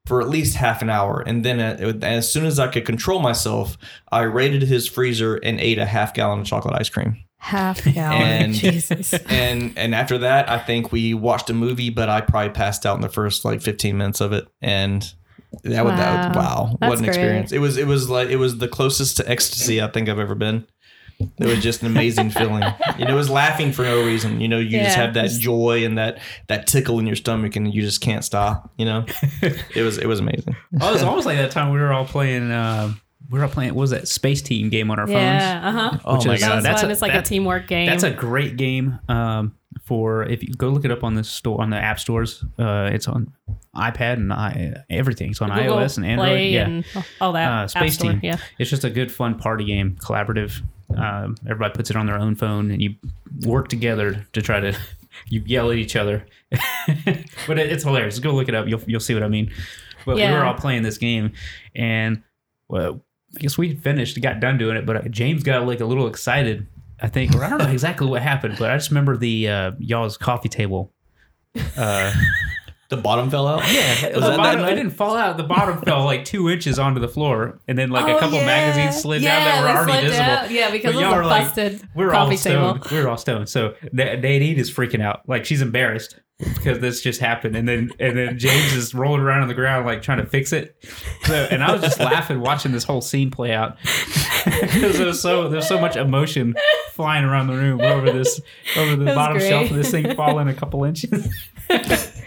[0.06, 3.20] for at least half an hour, and then uh, as soon as I could control
[3.20, 3.76] myself,
[4.10, 7.16] I raided his freezer and ate a half gallon of chocolate ice cream.
[7.40, 8.22] Half gallon.
[8.22, 9.12] And- Jesus.
[9.28, 12.94] and and after that, I think we watched a movie, but I probably passed out
[12.94, 15.02] in the first like 15 minutes of it, and
[15.64, 16.42] that was that was, Wow.
[16.70, 17.08] wow, That's what an great.
[17.08, 17.52] experience!
[17.52, 20.34] It was it was like it was the closest to ecstasy I think I've ever
[20.36, 20.66] been.
[21.38, 22.62] It was just an amazing feeling.
[22.98, 24.40] You know, it was laughing for no reason.
[24.40, 27.74] You know, you just have that joy and that that tickle in your stomach, and
[27.74, 28.70] you just can't stop.
[28.78, 29.04] You know,
[29.74, 30.56] it was it was amazing.
[30.80, 32.50] Oh, it was almost like that time we were all playing.
[32.50, 32.94] Uh,
[33.30, 33.74] we were all playing.
[33.74, 35.16] What was that Space Team game on our phones?
[35.16, 35.60] yeah.
[35.62, 35.98] Uh huh.
[36.04, 36.90] Oh my is, god, that's fun.
[36.90, 37.86] a- it's like a teamwork game.
[37.86, 38.98] That's a great game.
[39.08, 42.44] Um, for if you go look it up on the store on the app stores.
[42.58, 43.32] Uh, it's on
[43.74, 45.30] iPad and I, everything.
[45.30, 46.28] It's on Google iOS and Android.
[46.28, 46.84] Play yeah, and
[47.20, 47.48] all that.
[47.50, 48.20] Uh, App Space Store, Team.
[48.22, 48.36] Yeah.
[48.58, 50.62] it's just a good fun party game, collaborative.
[50.96, 52.96] Um, everybody puts it on their own phone and you
[53.46, 54.76] work together to try to
[55.28, 56.26] you yell at each other.
[57.46, 58.18] but it, it's hilarious.
[58.18, 58.66] Go look it up.
[58.66, 59.52] You'll you'll see what I mean.
[60.04, 61.32] But we were all playing this game,
[61.74, 62.22] and
[62.68, 63.02] well,
[63.36, 64.86] I guess we finished, got done doing it.
[64.86, 66.66] But uh, James got like a little excited.
[67.02, 69.70] I think, or I don't know exactly what happened, but I just remember the uh,
[69.78, 70.92] y'all's coffee table.
[71.76, 72.12] Uh,
[72.90, 73.62] The bottom fell out.
[73.72, 74.72] yeah, Was the that that bottom, night?
[74.72, 75.36] it didn't fall out.
[75.36, 78.38] The bottom fell like two inches onto the floor, and then like a Oh, couple
[78.38, 78.46] yeah.
[78.46, 80.26] magazines slid down that were already visible.
[80.26, 80.50] down.
[80.52, 82.82] Yeah, because But it y'all a were like, busted We're all coffee stoned.
[82.82, 82.96] table.
[82.96, 83.48] We're all stoned.
[83.48, 88.16] So Nadine is freaking out, like she's embarrassed because this just happened, and then and
[88.16, 90.74] then James is rolling around on the ground like trying to fix it.
[91.24, 93.76] So, and I was just laughing watching this whole scene play out
[94.44, 96.54] because there's so there's so much emotion
[96.92, 98.40] flying around the room over this
[98.76, 99.48] over the It bottom great.
[99.48, 101.28] shelf of this thing falling a couple inches.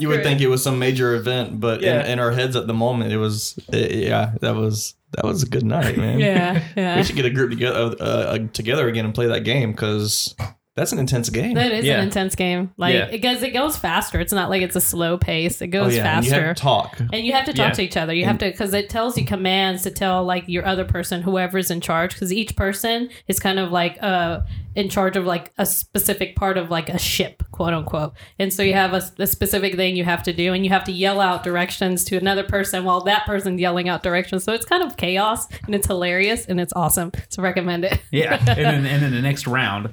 [0.00, 2.00] You would think it was some major event, but Yeah.
[2.04, 5.44] in, in our heads at the moment, it was it, yeah, that was that was
[5.44, 6.18] a good night, man.
[6.18, 9.70] Yeah, We should get a group together uh, uh, together again and play that game
[9.70, 10.34] because
[10.74, 11.54] that's an intense game.
[11.54, 11.98] That is Yeah.
[11.98, 12.70] an intense game.
[12.78, 13.06] Like Yeah.
[13.06, 14.20] it goes, it goes faster.
[14.20, 15.60] It's not like it's a slow pace.
[15.60, 16.46] It oh goes yeah, and you faster.
[16.46, 16.98] have to talk.
[17.12, 17.74] And you have to talk Yeah.
[17.74, 18.14] to each other.
[18.14, 21.70] You have to because it tells you commands to tell like your other person, whoever's
[21.70, 24.40] in charge, because each person is kind of like uh
[24.74, 28.14] in charge of like a specific part of like a ship, quote unquote.
[28.38, 30.84] And so you have a, a specific thing you have to do, and you have
[30.84, 34.44] to yell out directions to another person while that person's yelling out directions.
[34.44, 37.12] So it's kind of chaos, and it's hilarious, and it's awesome.
[37.28, 38.00] So recommend it.
[38.10, 39.90] Yeah, and then and then the next round,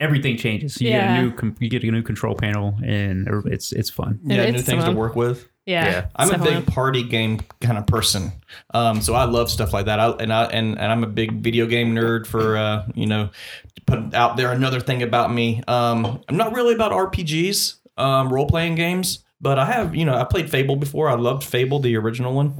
[0.00, 0.80] everything changes.
[0.80, 4.20] You get a new com- you get a new control panel, and it's it's fun.
[4.22, 5.48] And Yeah, new it's things to work with.
[5.66, 6.06] Yeah, Yeah.
[6.16, 6.60] I'm a definitely.
[6.60, 8.32] big party game kind of person,
[8.74, 9.98] um, so I love stuff like that.
[9.98, 12.26] I, and I and, and I'm a big video game nerd.
[12.26, 13.30] For uh, you know,
[13.86, 15.62] put out there another thing about me.
[15.66, 20.14] Um, I'm not really about RPGs, um, role playing games, but I have you know
[20.16, 21.08] I played Fable before.
[21.08, 22.54] I loved Fable, the original one.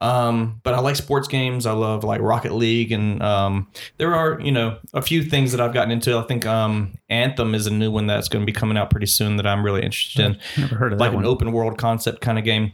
[0.00, 1.66] Um, but I like sports games.
[1.66, 5.60] I love like Rocket League, and um, there are you know a few things that
[5.60, 6.16] I've gotten into.
[6.16, 9.06] I think um, Anthem is a new one that's going to be coming out pretty
[9.06, 12.20] soon that I'm really interested in Never heard of like that an open world concept
[12.20, 12.72] kind of game.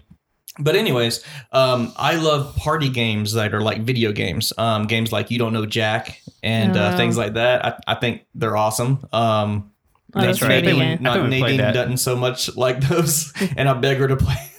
[0.59, 5.31] But anyways, um, I love party games that are like video games, um, games like
[5.31, 6.97] You Don't Know Jack and uh, Oh.
[6.99, 7.65] things like that.
[7.65, 9.07] I, I think they're awesome.
[9.15, 9.72] Um,
[10.15, 10.85] Oh, that's Nadine- right.
[10.85, 11.73] I think not think we Nadine that.
[11.73, 14.37] doesn't so much like those, and I beg her to play.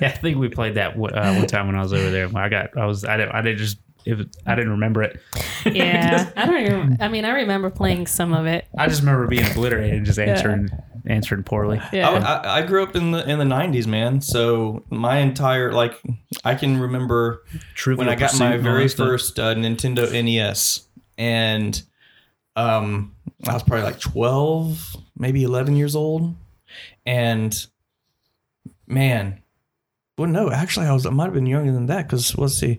[0.00, 2.28] Yeah, I think we played that uh, one time when I was over there.
[2.34, 5.20] I got I was I didn't I didn't just it was, I didn't remember it.
[5.64, 6.60] Yeah, I don't.
[6.60, 8.66] Even, I mean, I remember playing some of it.
[8.76, 10.70] I just remember being obliterated and just answering
[11.06, 11.80] answered poorly.
[11.92, 12.08] Yeah.
[12.10, 14.20] I, I, I grew up in the in the '90s, man.
[14.20, 16.00] So my entire like,
[16.44, 20.86] I can remember Trivial when I got my very first uh, Nintendo NES,
[21.18, 21.82] and
[22.56, 23.14] um,
[23.46, 26.34] I was probably like 12, maybe 11 years old,
[27.06, 27.54] and
[28.86, 29.42] man,
[30.18, 32.78] well, no, actually, I was I might have been younger than that because let's see,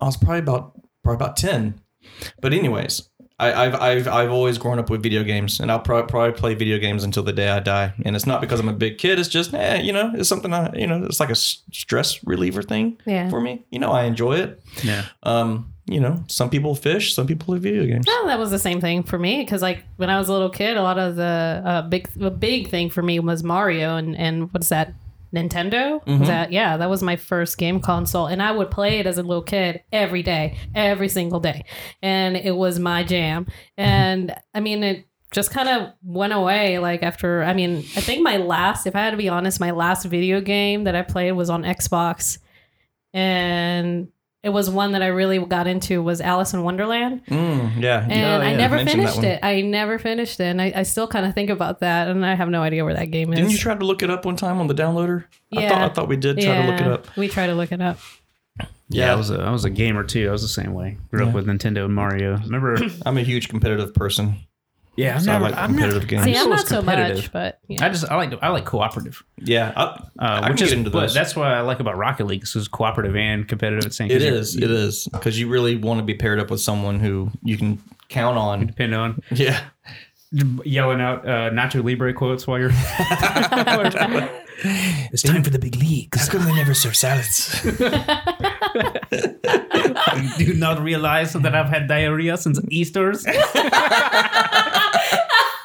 [0.00, 1.80] I was probably about probably about 10.
[2.40, 6.08] But anyways, I, I've I've I've always grown up with video games, and I'll probably,
[6.08, 7.92] probably play video games until the day I die.
[8.04, 10.52] And it's not because I'm a big kid; it's just, eh, you know, it's something
[10.52, 13.28] I, you know, it's like a stress reliever thing Yeah.
[13.30, 13.64] for me.
[13.70, 14.62] You know, I enjoy it.
[14.84, 15.06] Yeah.
[15.24, 18.06] Um, you know, some people fish, some people play video games.
[18.08, 20.50] Oh, that was the same thing for me because, like, when I was a little
[20.50, 24.16] kid, a lot of the uh, big, the big thing for me was Mario and
[24.16, 24.94] and what's that?
[25.34, 26.06] Nintendo.
[26.06, 29.18] Was That yeah, that was my first game console, and I would play it as
[29.18, 31.64] a little kid every day, every single day,
[32.02, 33.46] and it was my jam.
[33.76, 36.78] And I mean, it just kind of went away.
[36.78, 39.70] Like after, I mean, I think my last, if I had to be honest, my
[39.70, 42.38] last video game that I played was on Xbox,
[43.14, 44.08] and
[44.42, 48.10] it was one that I really got into was Alice in Wonderland Mm, yeah, and
[48.12, 49.40] yeah, I yeah, never mentioned that finished it.
[49.42, 52.34] I never finished it, and I, I still kind of think about that, and I
[52.34, 53.38] have no idea where that game is.
[53.38, 55.24] Didn't you try to look it up one time on the downloader?
[55.56, 55.68] I Yeah.
[55.68, 57.16] thought I thought we did try to look it up.
[57.16, 57.98] We try to look it up.
[58.88, 60.28] Yeah, I was a I was a gamer too.
[60.28, 60.98] I was the same way.
[61.10, 61.28] Grew Yeah.
[61.28, 62.36] up with Nintendo and Mario.
[62.38, 62.76] Remember?
[63.06, 64.36] I'm a huge competitive person.
[64.94, 66.24] Yeah, So I like competitive games.
[66.24, 67.16] See, I'm not so competitive.
[67.16, 70.58] much, but I just I like I like cooperative, Yeah, I, uh, I can which
[70.58, 71.14] get is into but those.
[71.14, 72.40] that's what I like about Rocket League.
[72.42, 74.10] This is cooperative and competitive at the same.
[74.10, 74.54] It 'cause you- is.
[74.56, 77.56] you It is because you really want to be paired up with someone who you
[77.56, 77.78] can
[78.10, 78.66] count on.
[78.66, 79.60] Depend on Yeah.
[80.64, 82.70] yelling out uh, Nacho Libre quotes while you're.
[84.64, 86.28] it's time for the big leagues.
[86.28, 87.60] come they never serve salads?
[90.38, 93.24] Do you not realize that I've had diarrhea since Easter's?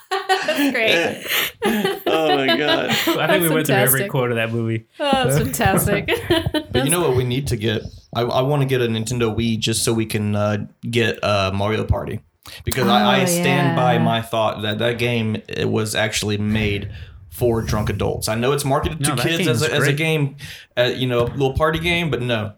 [0.10, 1.26] That's great.
[2.08, 2.90] oh my god!
[2.90, 4.12] I think we That's went through every fantastic.
[4.12, 4.88] quote of that movie.
[5.00, 6.10] Oh, that's fantastic.
[6.72, 7.84] But you know what we need to get?
[8.16, 11.52] I, I want to get a Nintendo Wii just so we can uh, get uh,
[11.54, 12.22] Mario Party
[12.64, 16.92] because I, I Oh, stand by my thought that that game it was actually made
[17.30, 18.28] for drunk adults.
[18.28, 20.38] I know it's marketed to No, that kids as a, as a game,
[20.76, 22.56] uh, you know, a little party game, but no, I don't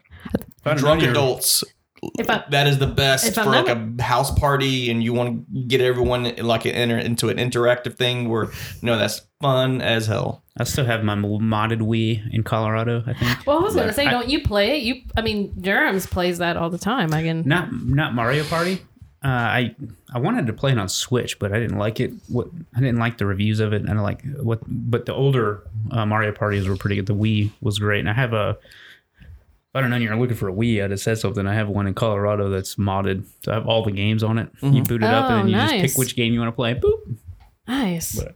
[0.75, 1.63] drunk adults.
[2.01, 5.45] if I, That is the best If for like a house party, and you want
[5.53, 8.49] to get everyone like enter into an interactive thing where
[8.82, 10.43] no, that's fun as hell.
[10.58, 13.03] I still have my modded Wii in Colorado.
[13.05, 14.84] I think well, I was gonna say, I- don't you play it?
[14.84, 17.13] You, I mean, Germs plays that all the time.
[17.13, 17.43] I can.
[17.45, 18.82] not not Mario Party.
[19.21, 19.75] Uh, I
[20.13, 22.13] I wanted to play it on Switch, but I didn't like it.
[22.29, 23.84] What I didn't like the reviews of it.
[23.84, 27.05] I don't like what, but the older uh, Mario parties were pretty good.
[27.08, 28.58] The Wii was great, and I have a.
[29.75, 29.97] I don't know.
[29.97, 30.84] You're looking for a Wii.
[30.84, 31.45] I'd have said something.
[31.45, 33.25] I have one in Colorado that's modded.
[33.43, 34.49] So I have all the games on it.
[34.62, 36.55] You boot it up, Oh, and then you just pick which game you want to
[36.55, 36.73] play.
[36.73, 37.15] Boop.
[37.67, 38.15] Nice.
[38.15, 38.34] But,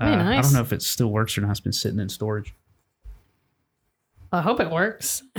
[0.00, 1.52] Very Uh, I don't know if it still works or not.
[1.52, 2.52] It's been sitting in storage.
[4.32, 5.22] I hope it works.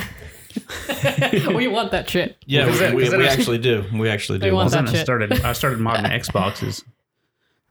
[1.53, 2.37] we want that shit.
[2.45, 3.83] Yeah, Well, 'cause we, that- we, 'cause we actually- actually do.
[3.99, 4.55] We actually They do.
[4.55, 5.33] want Well, then that I started.
[5.43, 6.83] I started modding Xboxes.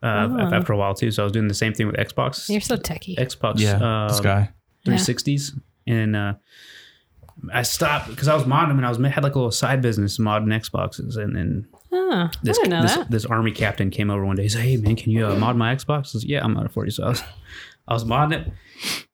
[0.02, 0.54] Uh, Oh.
[0.54, 2.48] After a while too, so I was doing the same thing with Xbox.
[2.50, 3.16] You're so techie.
[3.18, 3.54] Xbox.
[3.58, 4.50] yeah, um, this guy.
[4.86, 6.34] 360s, and uh,
[7.52, 10.18] I stopped because I was modding and I was had like a little side business
[10.18, 14.24] modding Xboxes, and then Oh, this I didn't know this, this army captain came over
[14.24, 14.42] one day.
[14.44, 16.72] He said, "Hey man, can you uh, mod my Xbox?" I said, "Yeah, I'm modding
[16.72, 17.22] for you." So I was,
[17.88, 18.52] I was modding it,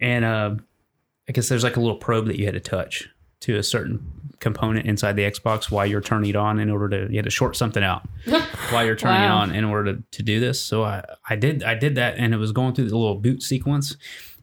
[0.00, 0.54] and uh,
[1.28, 3.08] I guess there's like a little probe that you had to touch
[3.40, 4.04] to a certain
[4.40, 7.30] component inside the Xbox while you're turning it on in order to you had to
[7.30, 8.02] short something out
[8.70, 9.38] while you're turning Wow.
[9.38, 10.60] it on in order to, to do this.
[10.60, 13.42] So I, I did I did that and it was going through the little boot
[13.42, 13.96] sequence.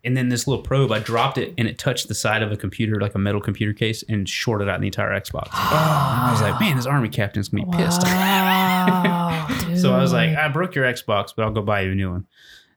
[0.04, 2.58] And then this little probe, I dropped it and it touched the side of a
[2.58, 5.50] computer, like a metal computer case, and shorted out the entire Xbox.
[5.54, 8.04] And I was like, man, this army captain's gonna be pissed.
[8.04, 10.36] Wow, So I was like.
[10.36, 12.28] I broke your Xbox, but I'll go buy you a new one.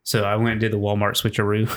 [0.04, 1.68] So I went and did the Walmart switcheroo.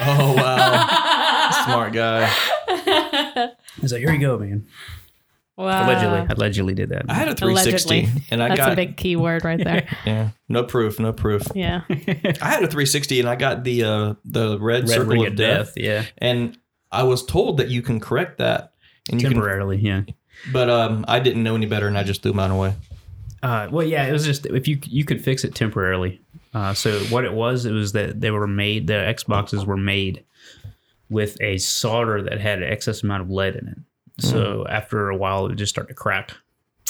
[0.00, 2.30] Oh wow, smart guy.
[2.68, 4.66] I was like, here you go, man.
[5.56, 5.86] Wow.
[5.86, 7.06] Allegedly, allegedly did that.
[7.08, 8.22] I had a 360, Allegedly.
[8.30, 9.88] and I That's got a big key word right there.
[10.06, 11.42] yeah, no proof, no proof.
[11.54, 11.82] yeah.
[11.90, 15.36] I had a 360, and I got the uh the red, Red circle ring of
[15.36, 16.58] death, yeah, and
[16.90, 18.74] I was told that you can correct that,
[19.10, 20.02] and you can, temporarily, yeah.
[20.52, 22.74] but um, I didn't know any better, and I just threw mine away.
[23.42, 26.20] Uh, well, yeah, it was just if you you could fix it temporarily.
[26.54, 28.86] Uh, so what it was, it was that they were made.
[28.86, 30.24] The Xboxes were made
[31.08, 33.78] with a solder that had an excess amount of lead in it.
[34.18, 36.32] So after a while, it would just start to crack.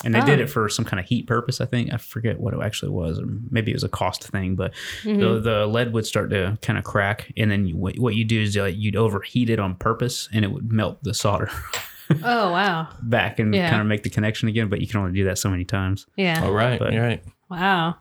[0.04, 0.42] And they did Oh.
[0.44, 1.60] it for some kind of heat purpose.
[1.60, 4.56] I think I forget what it actually was, or maybe it was a cost thing.
[4.56, 5.20] But Mm-hmm.
[5.20, 8.24] the, the lead would start to kind of crack, and then you, what, what you
[8.24, 11.50] do is uh, you'd overheat it on purpose, and it would melt the solder
[12.24, 12.88] Oh wow.
[13.02, 13.70] back and Yeah.
[13.70, 14.68] kind of make the connection again.
[14.68, 16.06] But you can only do that so many times.
[16.16, 16.42] Yeah.
[16.42, 17.22] All right, But- you're right.
[17.48, 17.96] Wow.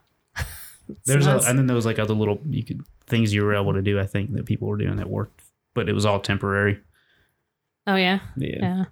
[0.89, 3.53] It's There's a, and then there was like other little you could things you were
[3.53, 3.99] able to do.
[3.99, 5.41] I think that people were doing that worked,
[5.75, 6.79] but it was all temporary.
[7.85, 8.55] oh yeah, Yeah.
[8.59, 8.83] yeah.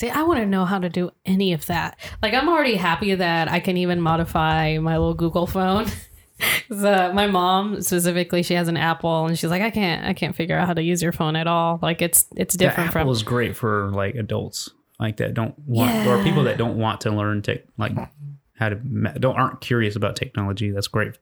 [0.00, 1.98] See, I want to know how to do any of that.
[2.22, 5.88] Like, I'm already happy that I can even modify my little Google phone.
[6.70, 10.56] my mom specifically, she has an Apple, and she's like, I can't, I can't figure
[10.56, 11.78] out how to use your phone at all.
[11.82, 13.08] Like, it's it's The different Apple from.
[13.10, 17.10] is great for like adults like that don't want or people that don't want to
[17.10, 17.92] learn tech like
[18.54, 20.70] how to don't aren't curious about technology.
[20.70, 21.18] That's great.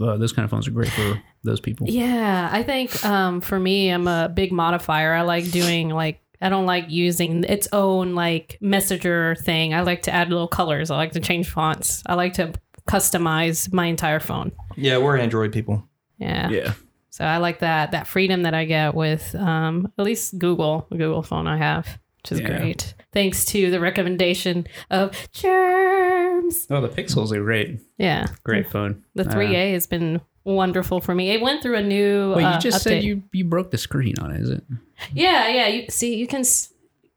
[0.00, 1.86] Uh, those kind of phones are great for those people.
[1.88, 5.12] Yeah, I think um, for me, I'm a big modifier.
[5.12, 9.74] I like doing like I don't like using its own like messenger thing.
[9.74, 10.90] I like to add little colors.
[10.90, 12.02] I like to change fonts.
[12.06, 12.52] I like to
[12.88, 14.52] customize my entire phone.
[14.76, 15.86] Yeah, we're Android people.
[16.18, 16.48] Yeah.
[16.50, 16.72] Yeah.
[17.10, 20.96] So I like that that freedom that I get with um, at least Google, the
[20.96, 22.58] Google phone I have, which is Yeah.
[22.58, 22.94] great.
[23.12, 26.66] Thanks to the recommendation of Germs.
[26.70, 27.80] Oh, the Pixels are great.
[27.98, 28.26] Yeah.
[28.44, 29.02] Great phone.
[29.14, 30.20] The Uh, 3A has been
[30.54, 31.30] wonderful for me.
[31.30, 34.18] It went through a new Wait, you uh, just said you you broke the screen
[34.18, 34.64] on it, is it?
[35.12, 35.66] Yeah, yeah.
[35.68, 36.42] You see, you can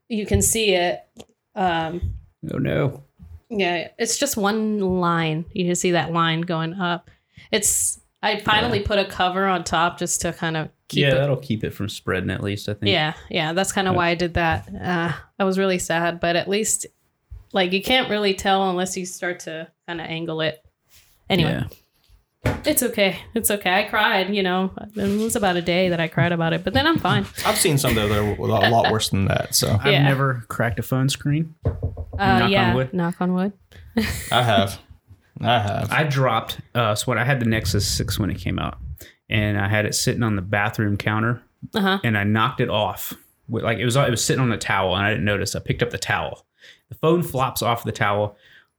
[0.09, 1.01] you can see it.
[1.55, 2.15] Um,
[2.51, 3.03] Oh no.
[3.49, 5.45] yeah, it's just one line.
[5.53, 7.09] You can see that line going up.
[7.51, 7.99] It's.
[8.23, 11.15] I finally put a cover on top just to kind of keep yeah, it.
[11.15, 12.69] that'll keep it from spreading at least.
[12.69, 12.91] I think.
[12.91, 13.53] Yeah, yeah.
[13.53, 13.97] That's kind of Yeah.
[13.97, 14.69] why I did that.
[14.79, 16.85] Uh, I was really sad, but at least,
[17.51, 20.63] like, you can't really tell unless you start to kind of angle it.
[21.31, 21.67] Anyway, Yeah.
[22.43, 23.19] It's okay.
[23.33, 23.79] It's okay.
[23.79, 24.33] I cried.
[24.33, 26.97] You know, it was about a day that I cried about it, but then I'm
[26.97, 27.25] fine.
[27.45, 29.55] I've seen some that are a lot worse than that.
[29.55, 30.03] So I've Yeah.
[30.03, 31.53] never cracked a phone screen.
[31.65, 31.71] Uh,
[32.17, 32.93] Knock on yeah, wood.
[32.93, 33.53] knock on wood.
[34.31, 34.79] I have,
[35.39, 35.91] I have.
[35.91, 36.59] I dropped.
[36.75, 38.77] Uh, so when I had the Nexus Six when it came out,
[39.29, 41.41] and I had it sitting on the bathroom counter,
[41.73, 41.99] Uh huh.
[42.03, 43.13] and I knocked it off.
[43.47, 45.55] With, like it was, it was sitting on the towel, and I didn't notice.
[45.55, 46.45] I picked up the towel.
[46.89, 48.35] The phone flops off the towel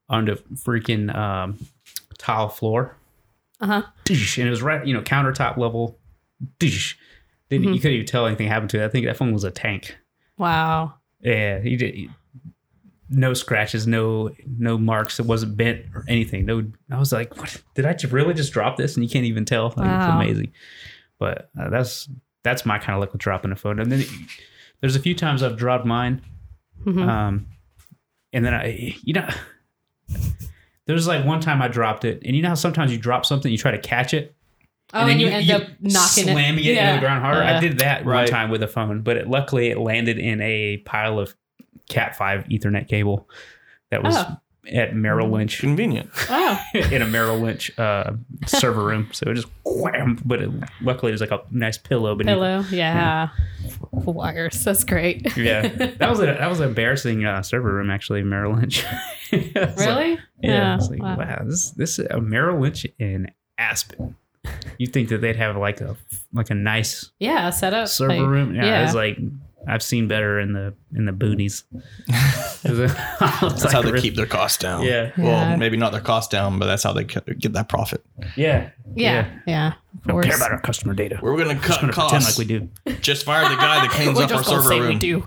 [0.09, 1.59] onto freaking um,
[2.18, 2.96] tile floor,
[3.62, 3.83] Uh huh.
[4.09, 5.98] And it was right, you know, countertop level.
[6.59, 6.98] Dish.
[7.48, 8.85] Didn't you couldn't even tell anything happened to it.
[8.85, 9.96] I think that phone was a tank.
[10.37, 10.94] Wow.
[11.20, 11.94] Yeah, he did.
[11.94, 12.11] he-
[13.14, 15.20] no scratches, no no marks.
[15.20, 16.46] It wasn't bent or anything.
[16.46, 17.62] No, I was like, what?
[17.75, 18.96] Did I just really just drop this?
[18.96, 19.66] And you can't even tell.
[19.77, 19.98] Like, Wow.
[19.98, 20.53] It's amazing.
[21.18, 22.09] But uh, that's
[22.42, 23.79] that's my kind of luck with dropping a phone.
[23.81, 24.03] And then
[24.81, 26.22] there's a few times I've dropped mine.
[26.87, 27.07] Mhm.
[27.07, 27.46] Um,
[28.33, 29.29] and then I, you know,
[30.87, 33.51] there's like one time I dropped it, and you know how sometimes you drop something,
[33.51, 34.35] you try to catch it,
[34.95, 37.42] Oh, and, then you, end up knocking it, slamming it, into the ground harder.
[37.42, 40.79] I did that one time with a phone, but it, luckily it landed in a
[40.79, 41.35] pile of
[41.88, 43.29] Cat five Ethernet cable
[43.90, 44.37] that was Oh.
[44.70, 46.11] At Merrill Lynch Convenient.
[46.31, 48.12] Oh, in a Merrill Lynch uh,
[48.46, 49.09] server room.
[49.12, 52.35] So it just wham, but it, luckily it was like a nice pillow beneath.
[52.35, 52.64] pillow.
[52.70, 53.31] Yeah.
[53.90, 54.62] Wires.
[54.64, 55.37] That's great.
[55.37, 55.66] Yeah,
[55.98, 58.85] that was a that was an embarrassing uh, server room actually, Merrill Lynch.
[59.35, 60.18] It's like- really?
[60.42, 61.16] yeah, it's like wow.
[61.16, 64.14] wow, this this is a Merrill Lynch in Aspen.
[64.79, 65.96] You think that they'd have like a
[66.35, 67.48] like a nice Yeah.
[67.51, 68.55] Set up server like- room.
[68.55, 68.85] Yeah, yeah.
[68.85, 69.16] it's like
[69.68, 71.62] I've seen better in the in the boonies.
[72.62, 74.83] That's how they keep their costs down.
[74.85, 75.57] Yeah, Well, Yeah.
[75.57, 78.05] maybe not their cost down, but that's how they get that profit.
[78.37, 79.29] yeah, Yeah.
[79.46, 79.72] Yeah.
[79.94, 81.18] Of Don't care about our customer data.
[81.22, 82.38] We're gonna cut gonna pretend costs.
[82.38, 82.68] like we do.
[83.01, 84.88] Just fire the guy that cleans up our server say room.
[84.88, 85.27] we do.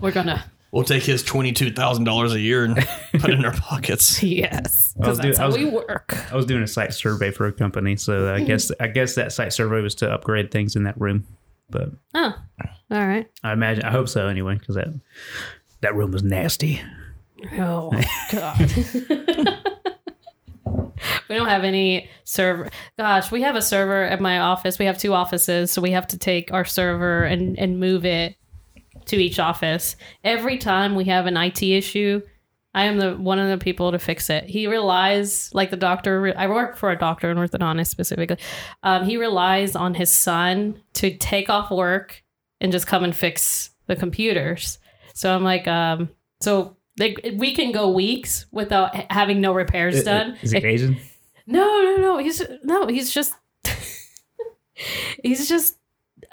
[0.00, 0.44] We're gonna.
[0.72, 2.74] We'll take his twenty-two thousand dollars a year and
[3.12, 4.20] put it in our pockets.
[4.22, 4.92] Yes.
[4.98, 6.16] Because that's I how was- we work.
[6.32, 9.32] I was doing a site survey for a company, so I guess I guess that
[9.32, 11.26] site survey was to upgrade things in that room.
[11.70, 12.34] But Oh.
[12.90, 13.28] All right.
[13.42, 14.88] I imagine I hope so anyway, because that
[15.80, 16.80] that room was nasty.
[17.58, 17.90] Oh
[18.32, 18.58] God.
[21.28, 22.68] we don't have any server.
[22.98, 24.78] Gosh, we have a server at my office.
[24.78, 28.36] We have two offices, so we have to take our server and and move it
[29.06, 29.96] to each office.
[30.22, 32.22] Every time we have an IT issue,
[32.74, 34.44] I am the one of the people to fix it.
[34.44, 36.34] He relies, like the doctor.
[36.36, 38.38] I work for a doctor, an orthodontist specifically.
[38.82, 42.22] Um, he relies on his son to take off work
[42.60, 44.78] and just come and fix the computers.
[45.14, 46.10] So I'm like, um,
[46.40, 50.36] so they, we can go weeks without having no repairs done.
[50.42, 50.96] Is he Asian?
[51.46, 52.18] No, no, no.
[52.18, 52.86] He's no.
[52.86, 53.34] He's just.
[55.22, 55.76] he's just.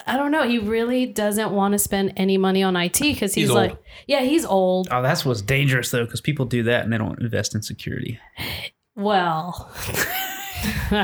[0.07, 0.47] I don't know.
[0.47, 4.21] He really doesn't want to spend any money on IT because he's, He's like, yeah,
[4.21, 4.87] he's old.
[4.91, 8.19] Oh, that's what's dangerous though, because people do that and they don't invest in security.
[8.95, 9.71] Well,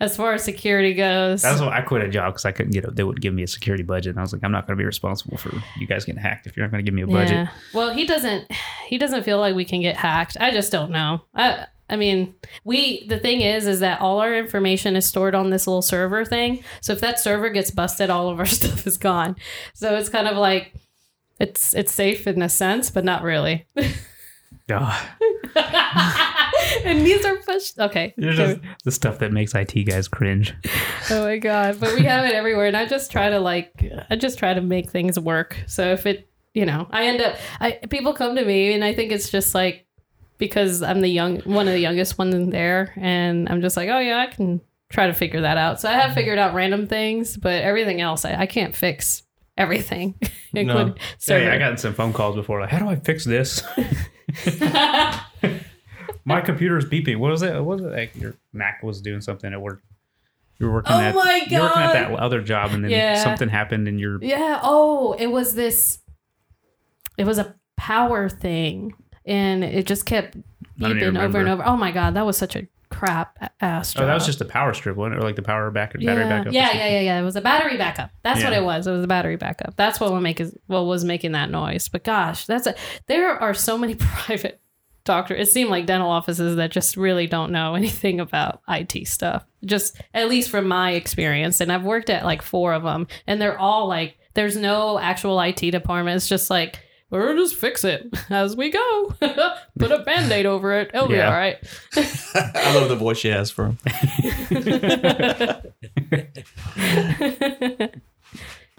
[0.00, 2.84] as far as security goes, That's why I quit a job because I couldn't get.
[2.84, 4.76] A, they wouldn't give me a security budget, and I was like, I'm not going
[4.76, 7.02] to be responsible for you guys getting hacked if you're not going to give me
[7.02, 7.32] a budget.
[7.32, 7.48] Yeah.
[7.72, 8.50] Well, he doesn't.
[8.86, 10.36] He doesn't feel like we can get hacked.
[10.40, 11.22] I just don't know.
[11.34, 11.66] I.
[11.88, 13.06] I mean, we.
[13.08, 16.64] The thing is, is that all our information is stored on this little server thing.
[16.80, 19.36] So if that server gets busted, all of our stuff is gone.
[19.74, 20.74] So it's kind of like,
[21.38, 23.66] it's it's safe in a sense, but not really.
[24.70, 25.16] Ah.
[26.84, 27.78] and these are pushed.
[27.78, 28.14] Okay.
[28.16, 30.54] You're just the stuff that makes IT guys cringe.
[31.10, 31.80] Oh my god!
[31.80, 34.62] But we have it everywhere, and I just try to like, I just try to
[34.62, 35.54] make things work.
[35.66, 38.94] So if it, you know, I end up, I people come to me, and I
[38.94, 39.84] think it's just like
[40.38, 43.88] because I'm the young, one of the youngest ones in there, and I'm just like,
[43.88, 44.60] oh yeah, I can
[44.90, 45.80] try to figure that out.
[45.80, 46.14] So I have mm-hmm.
[46.14, 49.22] figured out random things, but everything else, I, I can't fix
[49.56, 50.14] everything.
[50.54, 50.64] Hey,
[51.18, 51.50] server.
[51.50, 52.60] I gotten some phone calls before.
[52.60, 53.60] Like, how do I fix this?
[56.24, 57.16] My computer's beeping.
[57.16, 57.54] What was it?
[57.54, 57.90] What was it?
[57.90, 59.82] Like your Mac was doing something at work.
[60.60, 62.92] You were working Oh at my you were working at that other job, and then
[62.92, 63.20] Yeah.
[63.20, 64.60] something happened, and your Yeah.
[64.62, 65.98] Oh, it was this.
[67.18, 71.48] It was a power thing, and it just kept I don't even beeping over and
[71.48, 71.62] over.
[71.66, 74.04] Oh my god, that was such a crap ass job.
[74.04, 75.18] oh, that was just a power strip, wasn't it?
[75.18, 76.52] Or like the power back battery yeah, backup.
[76.52, 77.20] yeah, yeah, yeah, yeah.
[77.20, 78.10] It was a battery backup.
[78.22, 78.86] That's what it was.
[78.86, 79.74] It was a battery backup.
[79.76, 81.88] That's what would make is what was making that noise.
[81.88, 82.74] But gosh, that's a.
[83.06, 84.60] There are so many private
[85.04, 85.34] doctor.
[85.34, 89.44] It seemed like dental offices that just really don't know anything about IT stuff.
[89.64, 93.40] Just at least from my experience, and I've worked at like four of them, and
[93.40, 96.16] they're all like, there's no actual IT department.
[96.16, 96.80] It's just like.
[97.18, 99.14] We'll just fix it as we go.
[99.78, 100.90] Put a band aid over it.
[100.94, 101.28] It'll be Yeah.
[101.28, 101.56] all right.
[101.96, 103.78] I love the voice she has for him.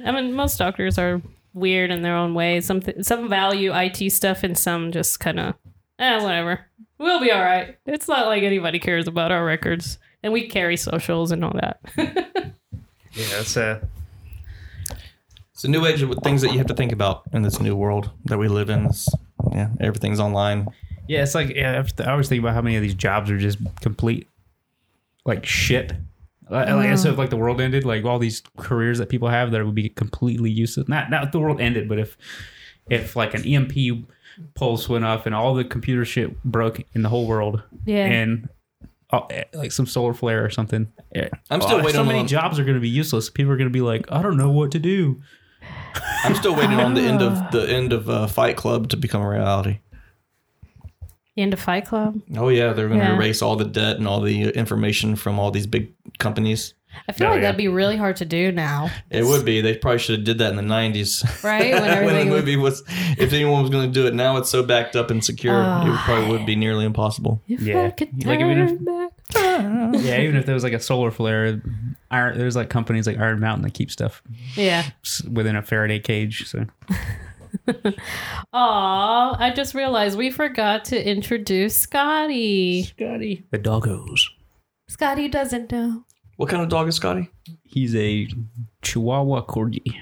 [0.06, 1.22] I mean, most doctors are
[1.54, 2.62] weird in their own way.
[2.62, 5.56] Some th- some value IT stuff, and some just kind of,
[6.00, 6.62] eh, whatever.
[6.98, 7.78] We'll be all right.
[7.86, 11.80] It's not like anybody cares about our records, and we carry socials and all that.
[11.98, 13.80] Yeah, that's uh,
[15.56, 17.76] It's a new age of things that you have to think about in this new
[17.78, 18.88] world that we live in.
[18.88, 19.08] It's,
[19.52, 20.68] yeah, everything's online.
[21.08, 23.58] yeah, it's like yeah, I always think about how many of these jobs are just
[23.82, 24.28] complete
[25.26, 25.94] like shit.
[26.50, 29.52] Like, like as if like the world ended, like all these careers that people have
[29.52, 30.88] that would be completely useless.
[30.90, 32.18] Not not if the world ended, but if
[32.90, 34.06] if like an EMP
[34.56, 38.06] pulse went off and all the computer shit broke in the whole world, Yeah.
[38.08, 38.50] and
[39.14, 40.92] oh, eh, like some solar flare or something.
[41.16, 43.30] eh, I'm still oh, waiting So many on- jobs are going to be useless.
[43.30, 45.22] People are going to be like, I don't know what to do.
[46.24, 47.50] I'm still waiting on the end of ah.
[47.52, 49.80] the end of uh, Fight Club to become a reality.
[51.36, 52.22] The end of Fight Club.
[52.38, 53.16] Oh yeah, they're going to Yeah.
[53.16, 56.74] erase all the debt and all the uh, information from all these big companies.
[57.10, 57.42] I feel Oh, like yeah.
[57.42, 59.60] that'd be really hard to do now, It would be.
[59.60, 61.44] They probably should have did that in the '90s.
[61.44, 61.74] right?
[61.74, 62.84] When when the movie was,
[63.18, 65.94] if anyone was going to do it now, it's so backed up and secure, ah.
[65.94, 67.42] it probably would be nearly impossible.
[67.50, 67.84] if Yeah.
[67.84, 69.12] I could Like, even if- turn back.
[70.06, 71.62] yeah, even if there was like a solar flare,
[72.16, 74.22] Iron, there's like companies like Iron Mountain that keep stuff
[74.56, 74.84] Yeah.
[75.32, 76.48] within a Faraday cage.
[76.48, 76.66] So
[78.54, 82.84] Aw, I just realized we forgot to introduce Scotty.
[82.84, 84.22] Scotty, the doggos.
[84.90, 86.04] Scotty doesn't know.
[86.38, 87.30] What kind of dog is Scotty?
[87.64, 88.28] He's a
[88.82, 89.96] Chihuahua corgi,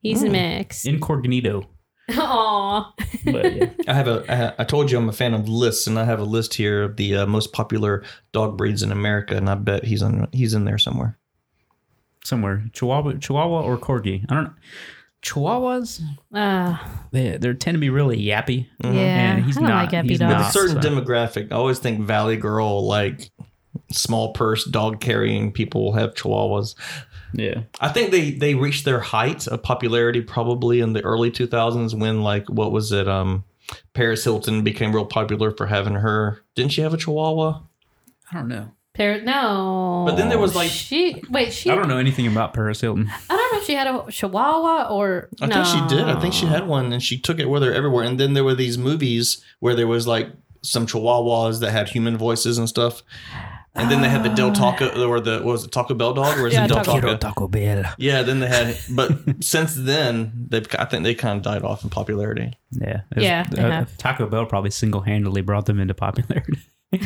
[0.00, 0.86] He's mixed.
[0.86, 1.68] incognito.
[2.10, 2.92] Aw.
[3.24, 3.70] But yeah.
[3.88, 4.24] I have a.
[4.28, 6.54] I ha- I told you I'm a fan of lists, and I have a list
[6.54, 10.28] here of the uh, most popular dog breeds in America, and I bet he's in
[10.32, 11.18] he's in there somewhere.
[12.26, 14.24] Somewhere Chihuahua, Chihuahua or corgi.
[14.28, 14.52] I don't know.
[15.22, 16.00] Chihuahuas,
[16.34, 18.66] Ah, they they tend to be really yappy.
[18.84, 18.90] yeah.
[19.34, 20.30] And he's I don't not- like happy he's dogs.
[20.30, 20.48] With not.
[20.48, 23.30] a certain so- demographic, I always think Valley Girl, like
[23.90, 26.74] small purse dog carrying people, will have Chihuahuas.
[27.32, 31.92] Yeah, I think they they reached their height of popularity probably in the early 2000s
[31.98, 33.44] when like what was it um
[33.94, 36.40] Paris Hilton became real popular for having her.
[36.54, 37.62] Didn't she have a Chihuahua?
[38.30, 38.70] I don't know.
[38.96, 40.04] Par- no.
[40.06, 41.22] But then there was, like- she.
[41.30, 41.70] Wait, she.
[41.70, 43.10] I don't know anything about Paris Hilton.
[43.30, 45.28] I don't know if she had a Chihuahua or.
[45.40, 45.62] I no.
[45.64, 46.08] think she did.
[46.08, 48.04] I think she had one and she took it with her everywhere.
[48.04, 50.28] And then there were these movies where there was like
[50.62, 53.02] some Chihuahuas that had human voices and stuff.
[53.78, 56.38] And then they had the Del Taco or the what was it Taco Bell dog
[56.38, 57.16] or is Yeah, it Del Taco- Taco?
[57.18, 57.84] Taco Bell.
[57.98, 59.12] Yeah, then they had, but
[59.44, 62.54] since then they've I think they kind of died off in popularity.
[62.72, 63.96] Yeah, Yeah, It's- they uh, have.
[63.98, 66.58] Taco Bell probably single handedly brought them into popularity.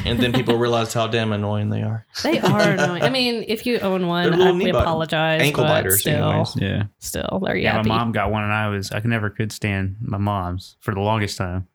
[0.05, 2.07] And then people realized how damn annoying they are.
[2.23, 3.03] They are annoying.
[3.03, 5.41] I mean, if you own one, I, we apologize.
[5.43, 6.57] ankle but biters Still, anyways.
[6.57, 7.79] yeah, still, they're yeah.
[7.81, 7.87] yappy.
[7.87, 11.01] My mom got one, and I was I never could stand my mom's for the
[11.01, 11.67] longest time.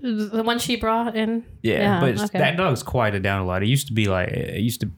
[0.00, 1.44] The one she brought in.
[1.62, 2.38] Yeah, Yeah, but okay.
[2.38, 3.62] that dog's quieted down a lot.
[3.62, 4.90] It used to be like it used to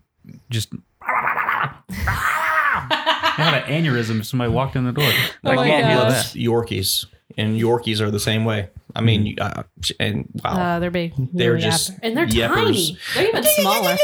[0.51, 0.73] just.
[1.99, 5.05] I had an aneurysm if somebody walked in the door.
[5.09, 5.99] Oh Like, my yeah, gosh.
[6.13, 8.69] loves Yorkies, and Yorkies are the same way.
[8.95, 9.65] I mean, uh,
[10.01, 11.13] and wow, Uh, they're big.
[11.17, 11.99] They're They're just yappers.
[12.03, 12.55] and they're yappers.
[12.55, 12.99] tiny.
[13.15, 13.97] They're even smaller.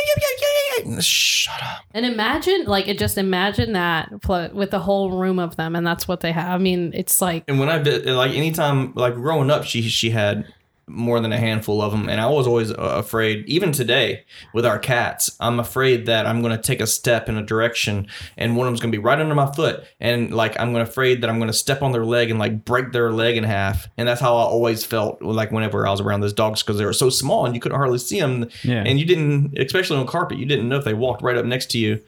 [1.00, 1.84] Shut up.
[1.92, 5.86] And imagine, like, it just imagine that pl- with the whole room of them, and
[5.86, 6.48] that's what they have.
[6.48, 10.10] I mean, it's like, And when I did, like anytime, like growing up, she she
[10.10, 10.44] had
[10.88, 13.44] more than a handful of them, and I was always uh, afraid.
[13.46, 17.36] Even today with our cats, I'm afraid that I'm going to take a step in
[17.36, 20.58] a direction, and one of them's going to be right under my foot, and like
[20.60, 22.92] I'm going to afraid that I'm going to step on their leg and like break
[22.92, 26.20] their leg in half, and that's how I always felt like whenever I was around
[26.20, 28.82] those dogs because they were so small and you couldn't hardly see them, Yeah.
[28.84, 31.70] and you didn't, especially on carpet, you didn't know if they walked right up next
[31.70, 32.00] to you.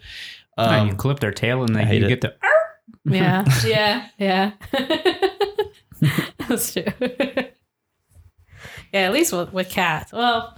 [0.58, 2.08] Ah, Um, you clip their tail and I then hate you it.
[2.08, 2.34] get the.
[3.06, 4.52] Yeah, yeah, yeah.
[6.48, 6.84] That's true.
[8.94, 10.12] Yeah, at least with, with cats.
[10.12, 10.56] Well,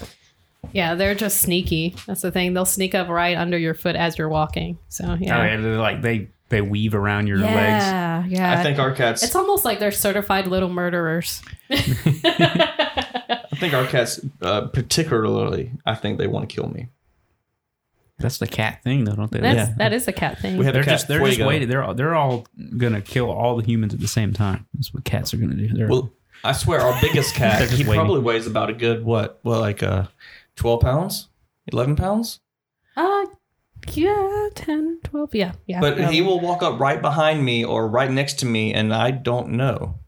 [0.73, 1.97] yeah, they're just sneaky.
[2.07, 2.53] That's the thing.
[2.55, 4.79] They'll sneak up right under your foot as you're walking.
[4.91, 7.85] So Oh yeah, yeah, they're like they they weave around your legs.
[7.85, 8.61] yeah, yeah.
[8.61, 9.23] I think our cats.
[9.23, 11.43] it's almost like they're certified little murderers.
[11.71, 16.89] I think our cats, uh, particularly, I think they want to kill me.
[18.19, 19.41] That's the cat thing, though, don't they?
[19.41, 19.75] That's Yeah.
[19.79, 20.57] that is a cat thing.
[20.57, 21.69] We have They're cat just they're just waiting.
[21.69, 24.67] They're all, they're all gonna kill all the humans at the same time.
[24.75, 25.69] That's what cats are gonna do.
[25.69, 26.11] They're, Well,
[26.45, 27.95] I swear, our biggest cat, he waiting.
[27.95, 29.41] probably weighs about a good what?
[29.43, 30.07] Well, like uh,
[30.57, 31.29] twelve pounds,
[31.67, 32.41] eleven pounds.
[32.97, 33.27] uh,
[33.93, 35.81] yeah, 10, 12, yeah, yeah.
[35.81, 36.11] But yeah.
[36.11, 39.51] he will walk up right behind me or right next to me, and I don't
[39.51, 40.01] know.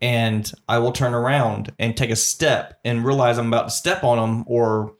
[0.00, 4.04] And I will turn around and take a step and realize I'm about to step
[4.04, 4.94] on him, or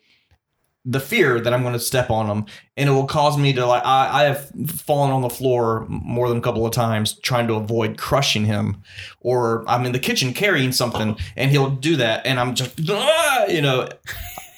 [0.85, 3.66] the fear that I'm going to step on him, and it will cause me to
[3.66, 3.85] like.
[3.85, 7.55] I, I have fallen on the floor more than a couple of times trying to
[7.55, 8.83] avoid crushing him,
[9.20, 13.47] or I'm in the kitchen carrying something, and he'll do that, and I'm just, "Ah,"
[13.47, 13.89] you know,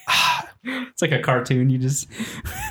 [0.65, 1.71] it's like a cartoon.
[1.71, 2.07] You just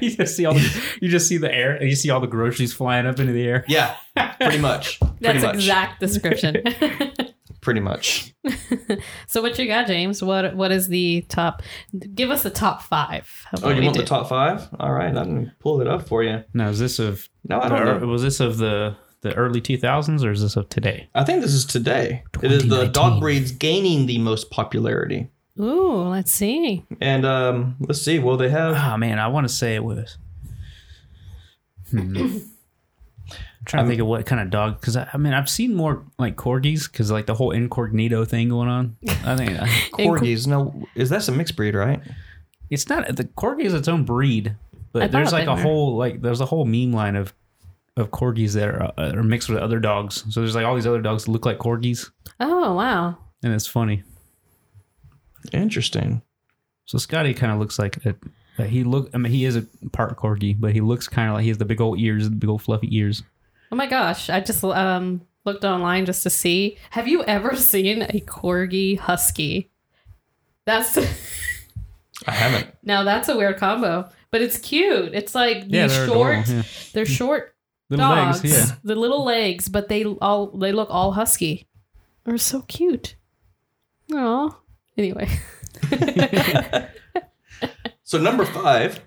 [0.00, 2.26] you just see all the you just see the air and you see all the
[2.26, 3.64] groceries flying up into the air.
[3.68, 3.96] yeah,
[4.40, 6.62] pretty much, That's pretty much, exact description.
[7.66, 8.32] pretty much.
[9.26, 10.22] so what you got, James?
[10.22, 11.62] What what is the top?
[12.14, 13.28] Give us the top five.
[13.60, 14.68] Oh, you we want the top five?
[14.78, 16.44] All right, I can pull it up for you.
[16.54, 18.06] Now is this of No, I don't or- know.
[18.06, 21.08] was this of the the early two thousands or is this of today?
[21.12, 22.22] I think this is today.
[22.40, 25.28] It is the dog breeds gaining the most popularity.
[25.58, 26.84] Ooh, let's see.
[27.00, 28.20] And um, let's see.
[28.20, 28.76] Well, they have.
[28.76, 30.18] Oh man, I want to say it was.
[31.90, 32.38] Hmm.
[33.66, 35.74] I'm trying to think of what kind of dog because I, I mean I've seen
[35.74, 38.96] more like corgis because like the whole incognito thing going on.
[39.24, 39.64] I think uh,
[39.96, 40.46] Corgis.
[40.46, 42.00] No, is that a mixed breed, right?
[42.70, 44.56] it's not the corgi is its own breed,
[44.92, 45.60] but thought there's like a were.
[45.62, 47.32] whole like there's a whole meme line of
[47.96, 50.24] of corgis that are, uh, are mixed with other dogs.
[50.30, 52.10] So there's like all these other dogs that look like corgis,
[52.40, 53.16] Oh wow.
[53.42, 54.02] and it's funny.
[55.52, 56.22] Interesting.
[56.86, 58.14] So Scotty kind of looks like a,
[58.58, 59.10] a- he look.
[59.14, 61.58] I mean, he is a part corgi, but he looks kind of like he has
[61.58, 63.22] the big old ears, the big old fluffy ears.
[63.72, 64.30] Oh my gosh!
[64.30, 66.78] I just um looked online just to see.
[66.90, 69.70] Have you ever seen a corgi husky?
[70.64, 70.96] That's
[72.26, 72.68] I haven't.
[72.82, 75.14] now that's a weird combo, but it's cute.
[75.14, 76.32] It's like these Yeah, they're short.
[76.38, 76.62] adorable, yeah.
[76.92, 77.54] They're short
[77.90, 78.42] Little dogs.
[78.42, 78.76] legs, yeah.
[78.82, 81.66] The little legs, but they all they look all husky.
[82.24, 83.14] They're so cute.
[84.12, 84.58] Oh.
[84.96, 85.28] Anyway.
[88.08, 89.00] So number five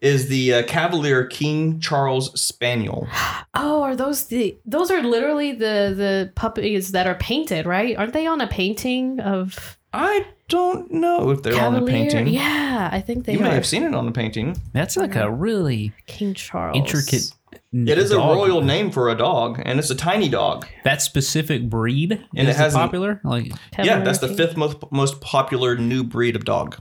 [0.00, 3.06] is the uh, Cavalier King Charles Spaniel.
[3.58, 7.96] Oh, are those the those are literally the the puppies that are painted, right?
[7.96, 12.26] Aren't they on a painting of I don't know if they're on a painting.
[12.28, 13.44] Yeah, I think they you are.
[13.44, 14.60] may have seen it on the painting.
[14.74, 16.76] That's like a really King Charles.
[16.76, 17.30] intricate.
[17.72, 18.36] It is a dog.
[18.36, 20.66] royal name for a dog, and it's a tiny dog.
[20.84, 23.20] That specific breed And it is hasn't- popular.
[23.24, 26.76] Like yeah, Cavalier that's the fifth most most popular new breed of dog.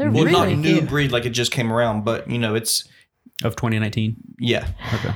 [0.00, 0.88] They're Well, really not new cute.
[0.88, 2.88] breed like it just came around, but you know, it's
[3.44, 4.16] of 2019.
[4.38, 5.14] yeah, Okay.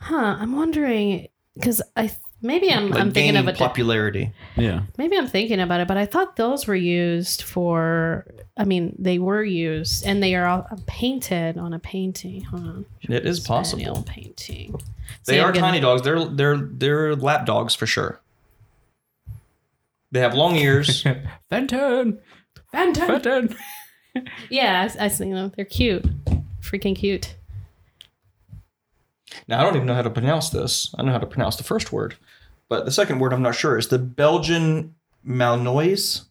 [0.00, 0.36] Huh?
[0.40, 4.32] I'm wondering because I th- maybe I'm like I'm thinking of a di- popularity.
[4.56, 4.82] Yeah.
[4.96, 8.24] maybe I'm thinking about it, but I thought those were used for.
[8.56, 12.42] I mean, they were used, and they are all uh, painted on a painting.
[12.44, 12.86] Hold on.
[13.02, 14.02] It is possible.
[14.06, 14.80] painting.
[15.26, 16.00] They See, I'm are gonna- tiny dogs.
[16.02, 18.20] They're they're they're lap dogs for sure.
[20.12, 21.04] They have long ears.
[21.50, 22.18] Fenton.
[22.72, 23.06] Phantom.
[23.06, 23.56] Fenton.
[24.50, 25.52] Yeah, I, I see them.
[25.56, 26.04] They're cute.
[26.60, 27.36] Freaking cute.
[29.48, 30.94] now I don't even know how to pronounce this.
[30.98, 32.16] I know how to pronounce the first word,
[32.68, 33.78] but the second word I'm not sure.
[33.78, 34.94] Is the Belgian
[35.26, 36.24] Malinois.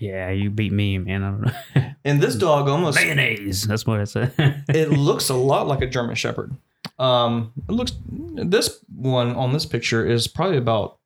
[0.00, 1.22] Yeah, you beat me, man.
[1.22, 1.52] I don't know.
[2.04, 3.66] And this dog almost Mayonnaise.
[3.66, 4.32] That's what I said.
[4.68, 6.56] it looks a lot like a German Shepherd.
[6.98, 10.98] Um, it looks this one on this picture is probably about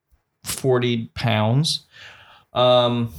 [0.44, 1.86] forty pounds.
[2.52, 3.12] Um,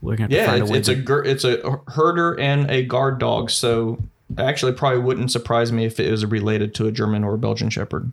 [0.00, 1.80] We're gonna have to yeah, find it's, a way it's a to- gur- it's a
[1.88, 3.50] herder and a guard dog.
[3.50, 4.02] So
[4.36, 7.70] actually, probably wouldn't surprise me if it was related to a German or a Belgian
[7.70, 8.12] Shepherd.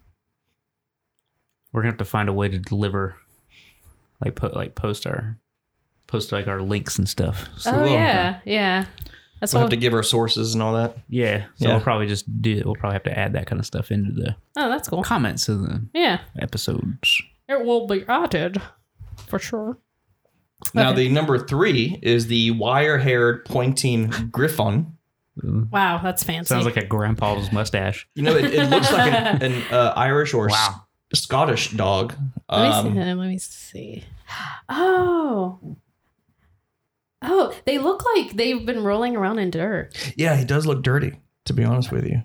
[1.72, 3.16] We're gonna have to find a way to deliver,
[4.24, 5.38] like put like post our,
[6.08, 7.48] post like our links and stuff.
[7.58, 8.86] So Oh we'll- yeah, yeah.
[9.40, 9.72] That's We'll what.
[9.72, 10.98] have to give our sources and all that.
[11.08, 11.74] Yeah, so Yeah.
[11.76, 12.62] we'll probably just do.
[12.66, 15.02] We'll probably have to add that kind of stuff into the oh, that's cool.
[15.02, 17.22] comments of the Yeah, episodes.
[17.50, 18.62] It will be added
[19.28, 19.78] for sure.
[20.74, 21.08] Now, Okay.
[21.08, 24.96] the number three is the wire-haired pointing griffon.
[25.42, 26.50] Wow, that's fancy.
[26.50, 28.10] Sounds like a grandpa's mustache.
[28.14, 30.82] You know, it, it looks like an, an uh, Irish or Wow.
[31.14, 32.14] S- Scottish dog.
[32.52, 33.00] Let me, Um, see.
[33.14, 34.04] Let me see.
[34.68, 35.78] Oh.
[37.22, 40.14] Oh, they look like they've been rolling around in dirt.
[40.18, 41.14] yeah, he does look dirty.
[41.46, 42.22] To be honest with you,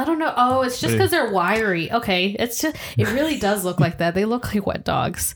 [0.00, 0.32] I don't know.
[0.34, 1.92] Oh, it's just because they're wiry.
[1.92, 4.14] Okay, it's just it really does look like that.
[4.14, 5.34] They look like wet dogs.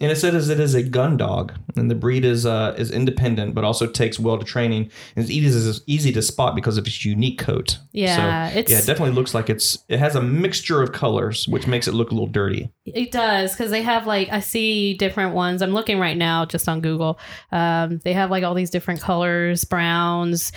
[0.00, 3.54] and it says it is a gun dog, and the breed is uh, is independent,
[3.54, 4.90] but also takes well to training.
[5.14, 7.78] And it's easy, easy to spot because of its unique coat.
[7.92, 11.46] Yeah, so, it's yeah, it definitely looks like it's it has a mixture of colors,
[11.46, 12.72] which makes it look a little dirty.
[12.86, 15.60] It does because they have like I see different ones.
[15.60, 17.18] I'm looking right now just on Google.
[17.52, 20.52] Um, they have like all these different colors, browns.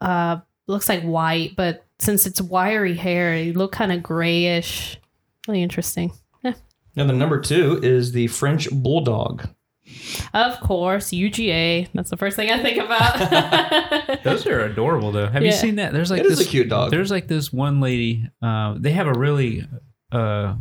[0.00, 0.38] Uh,
[0.68, 4.98] looks like white, but since it's wiry hair, it look kind of grayish.
[5.46, 6.12] Really interesting.
[6.42, 6.54] Yeah.
[6.96, 9.48] Now, the number two is the French bulldog.
[10.34, 11.88] Of course, UGA.
[11.94, 14.22] That's the first thing I think about.
[14.24, 15.28] Those are adorable, though.
[15.28, 15.92] Have you seen that?
[15.92, 16.90] There's like It is this a cute dog.
[16.90, 18.28] There's like this one lady.
[18.40, 19.66] Uh, they have a really.
[20.10, 20.54] Uh,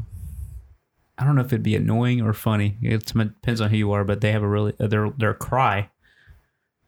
[1.17, 2.77] I don't know if it'd be annoying or funny.
[2.81, 5.89] It depends on who you are, but they have a really uh, their their cry.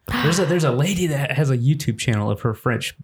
[0.07, 2.95] There's a there's a lady that has a YouTube channel of her French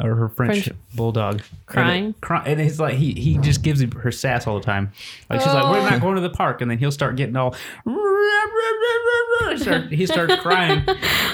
[0.00, 2.04] or her French, French- bulldog Crying?
[2.06, 4.92] and, it, cry, and it's like he he just gives her sass all the time.
[5.28, 5.90] Like she's like, "We're Oh.
[5.90, 7.54] not going to the park," and then he'll start getting all.
[9.56, 10.84] Start, he starts crying,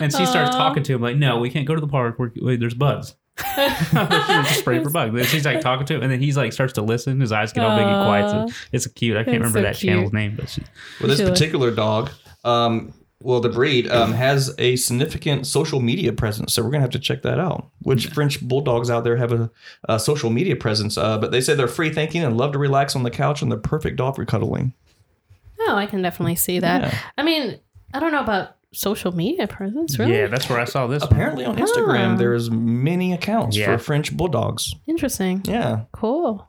[0.01, 2.19] and she starts talking to him like, "No, we can't go to the park.
[2.19, 3.15] We're, wait, there's bugs."
[3.55, 5.15] she was just spraying for bugs.
[5.15, 7.21] And she's like talking to him, and then he's like starts to listen.
[7.21, 8.31] His eyes get all big and quiet.
[8.51, 9.17] So it's cute.
[9.17, 9.93] I can't That's remember so that cute.
[9.95, 10.63] channel's name, but she,
[11.01, 12.11] Well, this particular dog,
[12.45, 16.91] um, well, the breed um, has a significant social media presence, so we're gonna have
[16.91, 17.69] to check that out.
[17.83, 19.51] Which French bulldogs out there have a,
[19.89, 20.97] a social media presence?
[20.97, 23.51] Uh, but they say they're free thinking and love to relax on the couch, and
[23.51, 24.73] they're perfect dog for cuddling.
[25.61, 26.83] oh, I can definitely see that.
[26.83, 26.99] Yeah.
[27.19, 27.59] I mean,
[27.93, 29.99] I don't know about social media presence.
[29.99, 31.03] Really yeah, that's where I saw this.
[31.03, 31.11] one.
[31.11, 32.17] Apparently, on Instagram, Ah.
[32.17, 33.67] there's many accounts Yeah.
[33.77, 34.75] for French bulldogs.
[34.87, 35.43] interesting.
[35.47, 36.47] Yeah, Cool.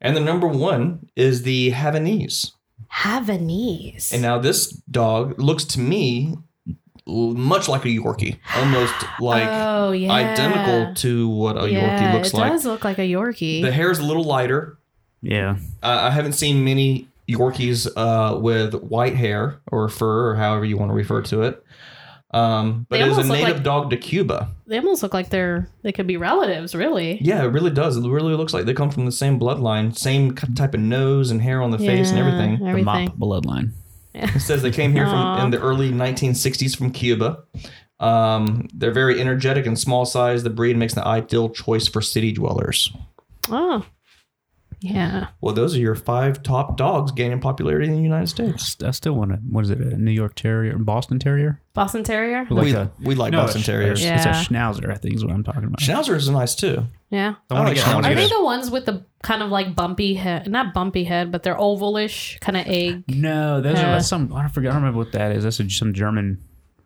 [0.00, 2.52] and the number one is the Havanese.
[2.96, 4.12] Havanese.
[4.12, 6.34] And now this dog looks to me
[7.06, 12.28] much like a Yorkie, almost like oh yeah, identical to what a yeah, Yorkie looks
[12.28, 12.50] it like.
[12.50, 13.62] It does look like a Yorkie.
[13.62, 14.78] The hair is a little lighter.
[15.22, 20.64] Yeah, Uh, I haven't seen many Yorkies uh, with white hair or fur, or however
[20.64, 21.64] you want to refer to it.
[22.32, 24.50] Um, but They it is a native like- dog to Cuba.
[24.66, 27.18] they almost look like they're they could be relatives, really.
[27.22, 27.96] Yeah, it really does.
[27.96, 31.40] It really looks like they come from the same bloodline, same type of nose and
[31.40, 32.58] hair on the face and Yeah, everything.
[32.64, 33.70] the mop bloodline.
[34.12, 37.44] It says they came here from in the early 1960s from Cuba.
[38.00, 40.42] Um, they're very energetic and small size.
[40.42, 42.92] The breed makes the ideal choice for city dwellers.
[43.50, 43.84] Oh,
[44.80, 45.28] yeah.
[45.40, 48.76] Well, those are your five top dogs gaining popularity in the United States.
[48.82, 49.36] I still want to.
[49.38, 49.80] What is it?
[49.80, 51.60] A New York Terrier, Boston Terrier?
[51.74, 52.46] Boston Terrier.
[52.50, 54.02] Like we, a- we like No, Boston it's- Terriers.
[54.04, 54.16] Yeah.
[54.16, 55.80] It's a Schnauzer, I think, is what I'm talking about.
[55.80, 56.84] Schnauzers are nice too.
[57.10, 57.34] Yeah.
[57.50, 57.86] I want I to get.
[57.88, 60.50] I Are they the ones with the kind of like bumpy head?
[60.50, 63.04] Not bumpy head, but they're ovalish, kind of egg.
[63.08, 63.96] no, those Yeah.
[63.96, 64.32] are some.
[64.32, 64.70] I forget.
[64.70, 65.44] I don't remember what that is.
[65.44, 66.38] That's a, some German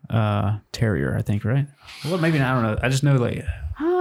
[0.08, 1.66] uh, Terrier, I think, right?
[2.04, 2.78] Well, maybe not, I don't know.
[2.82, 3.44] I just know like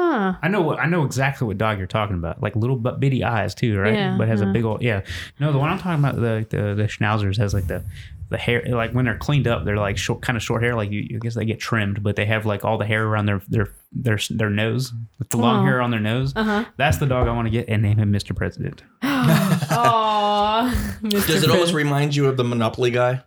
[0.10, 0.34] Huh.
[0.42, 2.42] I know what I know exactly what dog you're talking about.
[2.42, 3.94] Like little but bitty eyes too, right?
[3.94, 4.50] Yeah, but has yeah.
[4.50, 5.02] a big old yeah.
[5.40, 7.84] No, the one I'm talking about the the, the schnauzers has like the
[8.30, 10.92] the hair like when they're cleaned up they're like short kind of short hair like
[10.92, 13.42] you I guess they get trimmed but they have like all the hair around their
[13.48, 16.34] their their their nose with the long hair on their nose.
[16.36, 16.66] Uh huh.
[16.78, 18.36] That's the dog I want to get and name him Mr.
[18.36, 18.82] President.
[19.04, 20.72] Aww.
[21.04, 21.28] Mr.
[21.28, 23.22] Does it almost remind you of the Monopoly guy?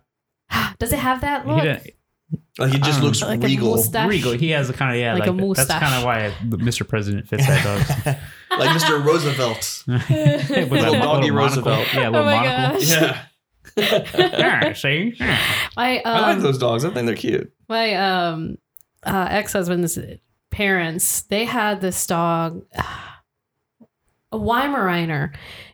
[0.79, 1.63] Does it have that look?
[2.55, 4.09] Didn't- Like he just Um, looks Like a regal, mustache?
[4.09, 4.31] Regal.
[4.33, 6.87] He has a kind of yeah, Like like, a that's kind of why Mr.
[6.87, 7.63] President fits that
[8.05, 8.15] dog.
[8.59, 9.03] like Mr.
[9.03, 9.83] Roosevelt.
[9.87, 11.63] With Little doggy monocle.
[11.63, 11.87] Roosevelt.
[11.93, 12.79] Yeah, a Oh my monocle.
[12.79, 12.89] gosh.
[12.89, 13.25] Yeah,
[13.75, 15.15] Yeah, see?
[15.19, 15.39] Yeah.
[15.75, 16.85] My I like um, those dogs.
[16.85, 17.51] I think they're cute.
[17.69, 18.57] my um
[19.05, 19.97] uh, ex-husband's
[20.51, 22.63] parents they had this dog
[24.31, 25.33] a Weimaraner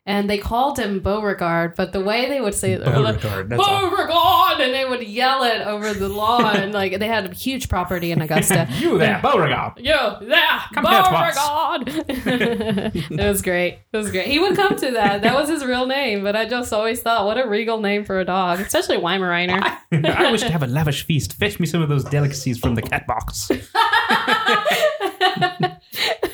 [0.09, 3.49] and they called him Beauregard but the way they would say it were like, Beauregard.
[3.49, 8.11] Beauregard and they would yell it over the lawn like they had a huge property
[8.11, 9.73] in Augusta You there, Beauregard.
[9.77, 11.87] You there, Come Beauregard.
[13.11, 13.79] it was great.
[13.91, 14.27] It was great.
[14.27, 15.21] He would come to that.
[15.21, 18.19] That was his real name, but I just always thought, what a regal name for
[18.19, 19.61] a dog, especially Weimaraner.
[19.91, 21.33] I wish to have a lavish feast.
[21.33, 23.49] Fetch me some of those delicacies from the cat box.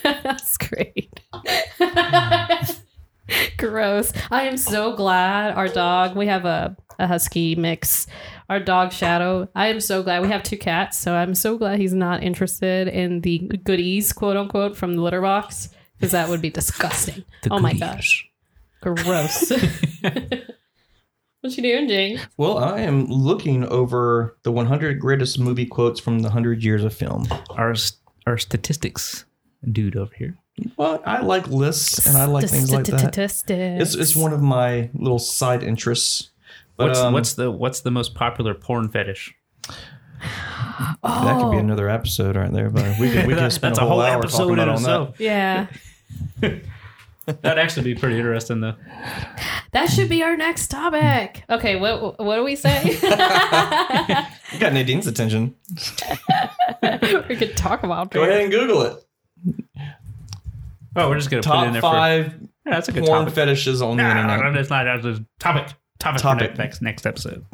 [0.04, 1.10] That's great.
[3.58, 4.12] Gross.
[4.32, 8.08] I am so glad our dog, we have a, a husky mix
[8.50, 9.50] our dog Shadow.
[9.56, 12.88] I am so glad we have two cats, so I'm so glad he's not interested
[12.88, 17.24] in the goodies, quote unquote, from the litter box, because that would be disgusting.
[17.52, 18.30] oh my gosh,
[18.82, 19.52] gross.
[20.02, 22.22] what you doing, Jane?
[22.38, 26.94] Well, I am looking over the 100 greatest movie quotes from the 100 years of
[26.94, 27.28] film.
[27.52, 27.74] Our
[28.28, 29.26] our statistics
[29.72, 30.38] dude over here.
[30.78, 33.50] Well, I like lists and I like things like that.
[33.50, 36.32] It's, it's one of my little side interests.
[36.78, 39.34] But What's um, what's the what's the most popular porn fetish?
[41.04, 42.70] that could be another episode right there.
[42.70, 45.14] But we could we could spend That's a whole, hour talking about on that.
[45.20, 45.68] Yeah.
[47.26, 48.76] That'd actually be pretty interesting though.
[49.72, 51.44] That should be our next topic.
[51.50, 52.84] Okay, what what do we say?
[52.94, 53.00] You
[54.60, 55.56] got Nadine's attention.
[56.84, 58.30] we could talk about Go it.
[58.30, 59.05] ahead and Google it.
[60.96, 63.04] Oh, we're just gonna put it in Top there five for yeah, that's a good
[63.06, 63.36] porn topic.
[63.36, 64.40] fetishes on the No, no, internet.
[64.46, 65.74] no, that's not that's a topic.
[66.00, 66.52] Topic, Topic.
[66.52, 67.46] for next next next episode.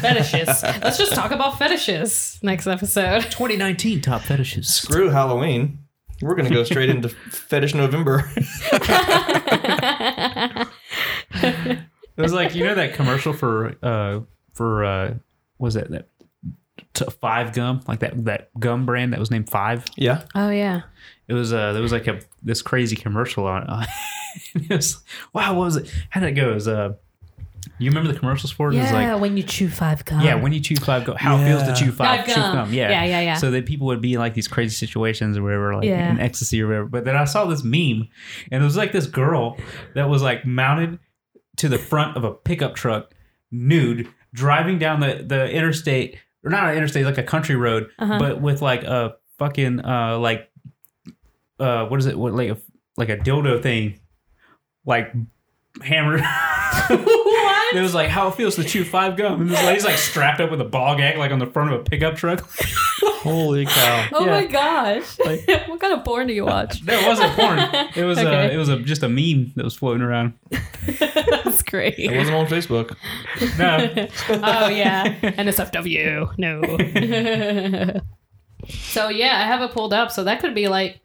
[0.00, 0.46] Fetishes.
[0.62, 3.22] Let's just talk about fetishes next episode.
[3.24, 4.68] 2019 top fetishes.
[4.72, 5.78] Screw Halloween.
[6.22, 8.30] We're gonna go straight into Fetish November.
[12.14, 14.20] It was like you know that commercial for uh
[14.52, 15.14] for uh
[15.58, 16.08] was that that
[16.92, 19.86] t- five gum like that that gum brand that was named Five.
[19.96, 20.22] yeah.
[20.34, 20.82] Oh yeah.
[21.26, 23.62] It was uh there was like a this crazy commercial on.
[23.64, 23.84] Uh,
[24.54, 25.54] it was wow.
[25.54, 25.92] What was it?
[26.10, 26.50] How did it go?
[26.50, 26.94] It was uh
[27.78, 28.74] you remember the commercials for it?
[28.74, 30.20] It was Yeah, like when you chew five gum.
[30.20, 31.74] yeah, when you chew five gum, how it feels to Yeah.
[31.74, 32.54] chew five, Five chew gum.
[32.54, 32.74] gum.
[32.74, 33.34] Yeah, Yeah, yeah, yeah.
[33.36, 36.10] So that people would be in like these crazy situations or whatever, like Yeah.
[36.10, 36.86] in ecstasy or whatever.
[36.88, 38.08] But then I saw this meme,
[38.50, 39.56] and it was like this girl
[39.94, 40.98] that was like mounted
[41.58, 43.12] to the front of a pickup truck,
[43.52, 48.18] nude, driving down the the interstate or not an interstate, like a country road, Uh-huh.
[48.18, 50.50] but with like a fucking uh like
[51.62, 52.18] uh what is it?
[52.18, 52.56] What like a
[52.96, 54.00] like a dildo thing,
[54.84, 55.12] like
[55.80, 56.20] hammered.
[56.88, 57.76] what?
[57.76, 60.40] It was like how it feels to chew five gum, and this lady's like strapped
[60.40, 62.40] up with a ball gag, like on the front of a pickup truck.
[63.22, 64.08] Holy cow.
[64.12, 64.30] Oh Yeah.
[64.32, 65.18] my gosh!
[65.24, 66.80] Like- what kind of porn do you watch?
[66.82, 67.58] That wasn't porn.
[67.94, 70.34] It was uh, it was a, just a meme that was floating around.
[70.98, 71.94] That's great.
[71.98, 72.96] It wasn't on Facebook.
[73.58, 74.06] No,
[74.44, 76.36] oh yeah, NSFW.
[76.36, 76.60] No.
[78.68, 80.10] so yeah, I have it pulled up.
[80.10, 81.00] So that could be like,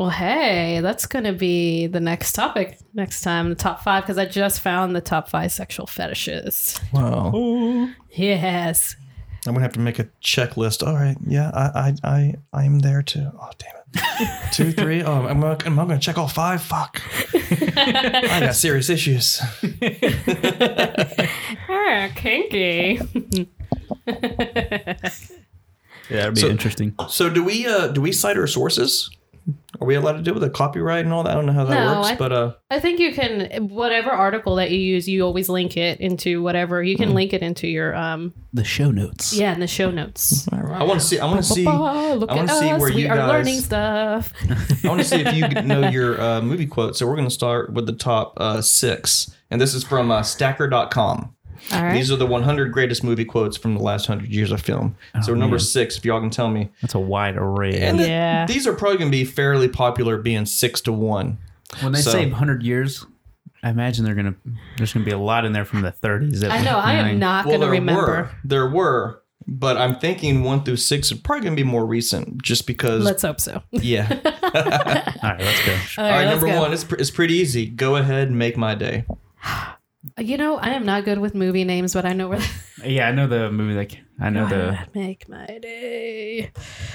[0.00, 4.24] well, hey, that's gonna be the next topic next time, the top five, because I
[4.24, 6.80] just found the top five sexual fetishes.
[6.90, 7.90] Wow.
[8.10, 8.96] Yes.
[9.46, 10.86] I'm gonna have to make a checklist.
[10.86, 13.30] All right, yeah, I, I, I, I am there too.
[13.38, 14.52] Oh, damn it.
[14.52, 15.02] Two, three.
[15.02, 16.62] Oh, am I, am I gonna check all five?
[16.62, 17.02] Fuck.
[17.34, 19.40] I got serious issues.
[21.72, 23.00] Ah, kinky.
[24.06, 24.16] yeah,
[26.10, 26.94] that'd be So- interesting.
[27.08, 29.10] So, do we, uh, do we cite our sources?
[29.80, 31.30] Are we allowed to do with the copyright and all that?
[31.30, 34.10] I don't know how that No, works, I- but uh, I think you can whatever
[34.10, 36.82] article that you use, you always link it into whatever.
[36.82, 39.32] You can link it into your um The show notes.
[39.32, 40.46] yeah in the show notes.
[40.52, 41.18] I want to see.
[41.18, 41.64] I want to see.
[41.64, 42.80] Ba-ba, Look I wanna at see us.
[42.80, 44.32] where we you are guys- learning stuff.
[44.84, 46.98] I want to see if you know your uh, movie quotes.
[46.98, 50.22] So we're going to start with the top uh, six, and this is from uh,
[50.22, 51.34] Stacker.com.
[51.72, 51.94] All right.
[51.94, 54.96] These are the 100 greatest movie quotes from the last 100 years of film.
[55.14, 55.60] Oh, so number man.
[55.60, 56.70] six, if y'all can tell me.
[56.82, 57.80] That's a wide array.
[57.80, 58.46] And th- Yeah.
[58.46, 61.38] these are probably going to be fairly popular, being six to one.
[61.80, 63.06] when they so- say 100 years,
[63.62, 64.34] I imagine they're gonna
[64.78, 66.40] there's gonna be a lot in there from the 30s.
[66.40, 66.78] that I know.
[66.78, 68.06] I am not Well, going to there remember.
[68.06, 71.84] were, there were, but I'm thinking one through six are probably going to be more
[71.84, 73.04] recent, just because.
[73.04, 73.62] Let's hope so.
[73.70, 74.08] yeah.
[75.22, 75.72] All right, let's go.
[75.98, 76.60] All All right, let's number go.
[76.62, 77.66] one, it's, pr- it's pretty easy.
[77.66, 79.04] Go ahead and make my day.
[80.18, 82.40] You know, I am not good with movie names, but I know where.
[82.82, 83.74] Yeah, I know the movie.
[83.74, 86.50] Like I know the make my day.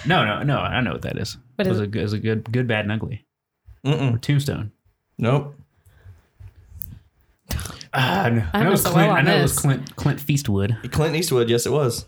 [0.08, 0.58] no, no, no.
[0.58, 1.38] I know what that is.
[1.58, 1.84] What it is was it?
[1.84, 3.24] a good, it was a good, good, bad, and ugly.
[3.86, 4.16] Mm-mm.
[4.16, 4.72] Or Tombstone.
[5.20, 5.54] Nope.
[7.94, 9.12] Ah, I know, I I know it was Clint.
[9.12, 9.60] I know it was.
[9.60, 9.96] Clint.
[9.96, 10.92] Clint Feastwood.
[10.92, 12.06] Clint Eastwood, yes, it was.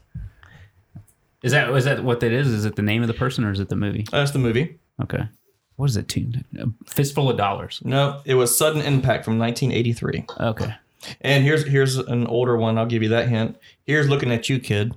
[1.43, 2.47] Is that is that what that is?
[2.47, 4.07] Is it the name of the person or is it the movie?
[4.11, 4.79] That's the movie.
[5.03, 5.29] Okay.
[5.75, 6.07] What is it?
[6.07, 6.43] Tuned?
[6.57, 7.79] A fistful of dollars.
[7.85, 10.25] No, it was Sudden Impact from 1983.
[10.39, 10.73] Okay.
[11.21, 12.77] And here's here's an older one.
[12.77, 13.57] I'll give you that hint.
[13.83, 14.93] Here's looking at you, kid.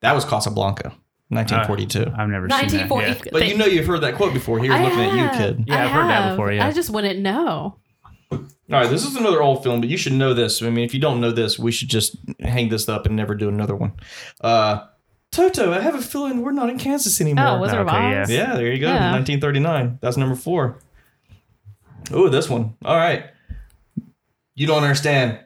[0.00, 0.94] That was Casablanca,
[1.28, 2.12] 1942.
[2.16, 2.90] I've never seen that.
[2.90, 3.06] 1940.
[3.06, 3.30] Yeah.
[3.32, 4.58] but you know you've heard that quote before.
[4.58, 5.64] Here's I looking at you, kid.
[5.66, 6.66] Yeah, I I've heard that before, yeah.
[6.66, 7.76] I just wouldn't know.
[8.32, 8.38] All
[8.78, 10.62] right, this is another old film, but you should know this.
[10.62, 13.34] I mean, if you don't know this, we should just hang this up and never
[13.34, 13.92] do another one.
[14.40, 14.86] Uh,
[15.32, 17.46] Toto, I have a feeling we're not in Kansas anymore.
[17.46, 18.30] Oh, Wizard Okay, of Oz.
[18.30, 18.86] Yeah, there you go.
[18.86, 19.10] Yeah.
[19.12, 19.98] 1939.
[20.00, 20.78] That's number four.
[22.12, 22.74] Oh, this one.
[22.84, 23.24] All right.
[24.54, 25.38] You don't understand.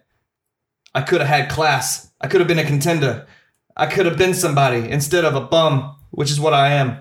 [0.94, 2.10] I could have had class.
[2.20, 3.26] I could have been a contender.
[3.76, 6.98] I could have been somebody instead of a bum, which is what I am.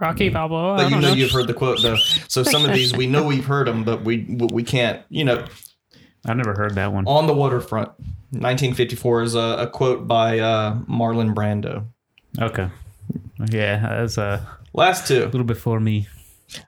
[0.00, 0.74] Rocky Balboa.
[0.74, 1.14] I But you don't know, know.
[1.14, 1.96] you've heard the quote though.
[2.28, 5.02] So some of these we know we've heard them, but we we can't.
[5.08, 5.46] You know,
[6.26, 7.06] I never heard that one.
[7.06, 7.88] on the waterfront.
[8.30, 11.84] 1954 is a, a quote by uh, Marlon Brando.
[12.40, 12.68] Okay.
[13.50, 15.22] Yeah, that's a Last two.
[15.22, 16.08] A little before me.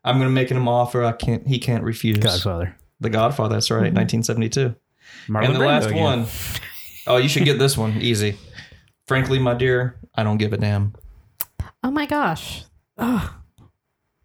[0.05, 1.47] I'm going to make him an offer I can't.
[1.47, 2.19] He can't refuse.
[2.19, 2.77] Godfather.
[3.01, 3.57] The Godfather.
[3.57, 3.93] That's right.
[3.93, 3.97] Mm-hmm.
[3.97, 4.75] 1972.
[5.29, 6.03] Marlon and the Brando last again.
[6.03, 6.27] one.
[7.07, 8.01] Oh, you should get this one.
[8.01, 8.39] Easy.
[9.07, 10.95] Frankly, my dear, I don't give a damn.
[11.83, 12.65] Oh my gosh.
[12.99, 13.37] Oh,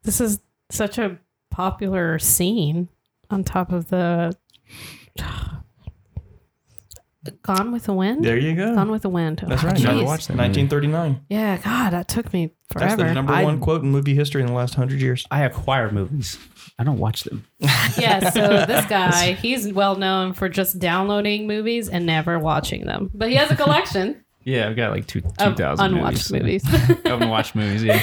[0.03, 1.19] this is such a
[1.51, 2.89] popular scene
[3.29, 4.35] on top of the
[7.43, 8.25] Gone with the Wind?
[8.25, 8.73] There you go.
[8.73, 9.43] Gone with the Wind.
[9.47, 9.79] That's Oh, right.
[9.79, 10.37] Never watched that.
[10.37, 11.21] 1939.
[11.29, 12.95] Yeah, God, that took me forever.
[12.97, 15.25] That's the number I- one quote in movie history in the last hundred years.
[15.29, 16.39] I acquire movies.
[16.79, 17.45] I don't watch them.
[17.59, 23.11] yeah, so this guy, he's well known for just downloading movies and never watching them.
[23.13, 26.63] But he has a collection Yeah, I've got like two two of thousand unwatched movies.
[27.05, 27.83] unwatched movies.
[27.83, 28.01] Yeah.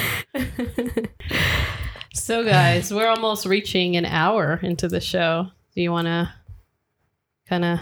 [2.13, 5.47] so, guys, we're almost reaching an hour into the show.
[5.75, 6.31] Do you want to
[7.49, 7.79] kind of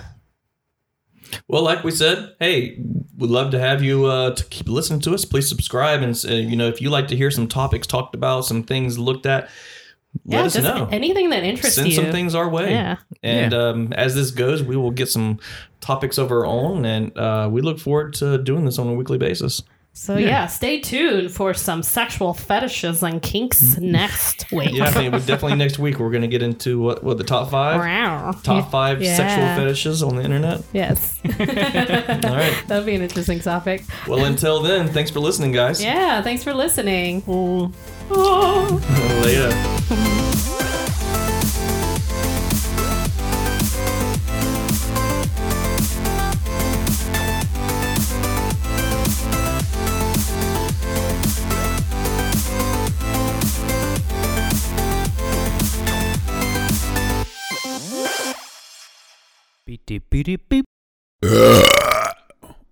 [1.47, 2.80] Well, like we said, hey,
[3.17, 5.25] we'd love to have you uh, to keep listening to us.
[5.25, 8.41] Please subscribe, and uh, you know if you like to hear some topics talked about,
[8.45, 9.49] some things looked at,
[10.25, 10.88] let yeah, us just know.
[10.91, 11.93] anything that interests Send you?
[11.95, 12.71] Send some things our way.
[12.71, 12.97] Yeah.
[13.23, 15.39] And Um, as this goes, we will get some
[15.82, 19.17] topics of our own, and uh, we look forward to doing this on a weekly
[19.17, 19.61] basis.
[19.99, 20.45] So yeah.
[20.45, 24.69] stay tuned for some sexual fetishes and kinks next week.
[24.77, 27.49] Yeah, I think definitely next week we're going to get into what, what the top
[27.49, 28.31] five, Wow.
[28.43, 29.15] top five Yeah.
[29.17, 30.61] sexual fetishes on the internet.
[30.71, 31.19] Yes.
[31.25, 32.63] All right.
[32.67, 33.83] That'd be an interesting topic.
[34.07, 35.81] Well, until then, thanks for listening, guys.
[35.83, 37.23] Yeah, thanks for listening.
[37.23, 37.73] Mm.
[38.11, 39.21] Oh.
[39.25, 39.49] Later.
[39.89, 40.26] Beep, beep,
[59.88, 60.65] beep, beep.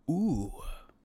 [0.10, 0.52] Ooh.